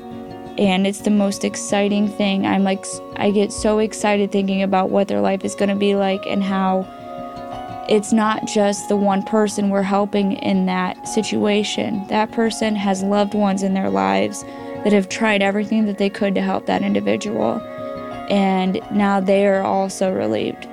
And 0.58 0.86
it's 0.86 1.00
the 1.00 1.10
most 1.10 1.44
exciting 1.44 2.08
thing. 2.08 2.44
I'm 2.44 2.64
like 2.64 2.84
I 3.16 3.30
get 3.30 3.52
so 3.52 3.78
excited 3.78 4.32
thinking 4.32 4.62
about 4.62 4.90
what 4.90 5.08
their 5.08 5.20
life 5.20 5.44
is 5.44 5.54
going 5.54 5.68
to 5.70 5.76
be 5.76 5.94
like 5.94 6.26
and 6.26 6.42
how 6.42 6.84
it's 7.88 8.12
not 8.12 8.46
just 8.46 8.88
the 8.88 8.96
one 8.96 9.22
person 9.22 9.70
we're 9.70 9.82
helping 9.82 10.32
in 10.32 10.66
that 10.66 11.06
situation. 11.06 12.06
That 12.08 12.32
person 12.32 12.74
has 12.74 13.02
loved 13.02 13.34
ones 13.34 13.62
in 13.62 13.74
their 13.74 13.90
lives 13.90 14.42
that 14.82 14.92
have 14.92 15.08
tried 15.08 15.42
everything 15.42 15.86
that 15.86 15.98
they 15.98 16.10
could 16.10 16.34
to 16.34 16.42
help 16.42 16.66
that 16.66 16.82
individual. 16.82 17.60
And 18.30 18.80
now 18.90 19.20
they 19.20 19.46
are 19.46 19.62
also 19.62 20.12
relieved. 20.12 20.66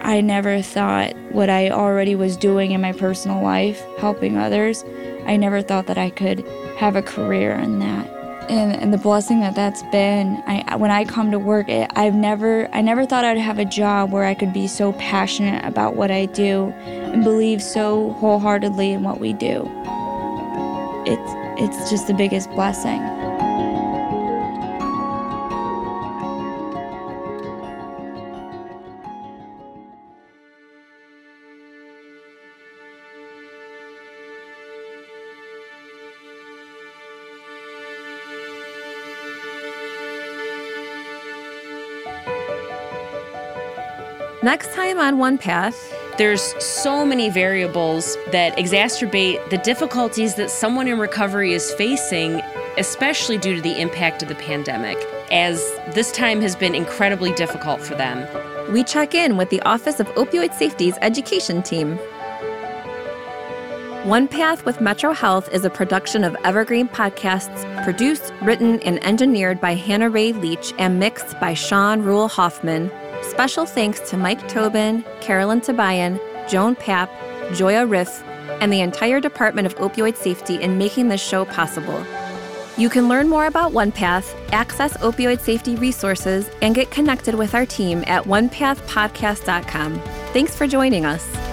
I 0.00 0.20
never 0.20 0.62
thought 0.62 1.14
what 1.32 1.50
I 1.50 1.70
already 1.70 2.14
was 2.14 2.36
doing 2.36 2.70
in 2.70 2.80
my 2.80 2.92
personal 2.92 3.42
life, 3.42 3.84
helping 3.98 4.38
others, 4.38 4.84
I 5.28 5.36
never 5.36 5.62
thought 5.62 5.86
that 5.86 5.98
I 5.98 6.10
could 6.10 6.44
have 6.78 6.96
a 6.96 7.02
career 7.02 7.52
in 7.52 7.78
that. 7.78 8.08
And, 8.48 8.74
and 8.74 8.94
the 8.94 8.98
blessing 8.98 9.40
that 9.40 9.54
that's 9.54 9.82
been 9.92 10.42
I, 10.46 10.76
when 10.76 10.90
i 10.90 11.04
come 11.04 11.30
to 11.32 11.38
work 11.38 11.68
it, 11.68 11.90
i've 11.96 12.14
never 12.14 12.66
i 12.72 12.80
never 12.80 13.04
thought 13.04 13.22
i'd 13.22 13.36
have 13.36 13.58
a 13.58 13.66
job 13.66 14.10
where 14.10 14.24
i 14.24 14.32
could 14.32 14.54
be 14.54 14.66
so 14.66 14.94
passionate 14.94 15.62
about 15.66 15.96
what 15.96 16.10
i 16.10 16.24
do 16.24 16.72
and 17.12 17.22
believe 17.22 17.62
so 17.62 18.12
wholeheartedly 18.12 18.92
in 18.92 19.02
what 19.02 19.20
we 19.20 19.34
do. 19.34 19.70
It's 21.04 21.32
it's 21.60 21.90
just 21.90 22.06
the 22.06 22.14
biggest 22.14 22.50
blessing 22.52 23.17
Next 44.40 44.72
time 44.72 45.00
on 45.00 45.18
One 45.18 45.36
Path, 45.36 45.92
there's 46.16 46.54
so 46.62 47.04
many 47.04 47.28
variables 47.28 48.16
that 48.30 48.56
exacerbate 48.56 49.50
the 49.50 49.58
difficulties 49.58 50.36
that 50.36 50.48
someone 50.48 50.86
in 50.86 51.00
recovery 51.00 51.54
is 51.54 51.72
facing, 51.72 52.40
especially 52.76 53.36
due 53.36 53.56
to 53.56 53.60
the 53.60 53.80
impact 53.80 54.22
of 54.22 54.28
the 54.28 54.36
pandemic, 54.36 54.96
as 55.32 55.60
this 55.92 56.12
time 56.12 56.40
has 56.40 56.54
been 56.54 56.76
incredibly 56.76 57.32
difficult 57.32 57.80
for 57.80 57.96
them. 57.96 58.28
We 58.72 58.84
check 58.84 59.12
in 59.12 59.36
with 59.36 59.50
the 59.50 59.60
Office 59.62 59.98
of 59.98 60.06
Opioid 60.10 60.54
Safety's 60.54 60.96
education 61.00 61.60
team. 61.60 61.96
One 64.04 64.28
Path 64.28 64.64
with 64.64 64.78
MetroHealth 64.78 65.50
is 65.52 65.64
a 65.64 65.70
production 65.70 66.22
of 66.22 66.36
Evergreen 66.44 66.88
Podcasts, 66.88 67.64
produced, 67.82 68.32
written, 68.42 68.78
and 68.82 69.04
engineered 69.04 69.60
by 69.60 69.74
Hannah 69.74 70.10
Ray 70.10 70.32
Leach 70.32 70.72
and 70.78 71.00
mixed 71.00 71.40
by 71.40 71.54
Sean 71.54 72.02
Rule 72.02 72.28
Hoffman. 72.28 72.92
Special 73.22 73.66
thanks 73.66 74.00
to 74.10 74.16
Mike 74.16 74.48
Tobin, 74.48 75.04
Carolyn 75.20 75.60
Tabayan, 75.60 76.20
Joan 76.48 76.76
Papp, 76.76 77.08
Joya 77.54 77.86
Riff, 77.86 78.22
and 78.60 78.72
the 78.72 78.80
entire 78.80 79.20
Department 79.20 79.66
of 79.66 79.76
Opioid 79.76 80.16
Safety 80.16 80.56
in 80.56 80.78
making 80.78 81.08
this 81.08 81.20
show 81.20 81.44
possible. 81.44 82.04
You 82.76 82.88
can 82.88 83.08
learn 83.08 83.28
more 83.28 83.46
about 83.46 83.72
OnePath, 83.72 84.36
access 84.52 84.96
opioid 84.98 85.40
safety 85.40 85.74
resources, 85.74 86.48
and 86.62 86.76
get 86.76 86.92
connected 86.92 87.34
with 87.34 87.54
our 87.54 87.66
team 87.66 88.04
at 88.06 88.22
onepathpodcast.com. 88.24 89.98
Thanks 90.32 90.54
for 90.54 90.68
joining 90.68 91.04
us. 91.04 91.47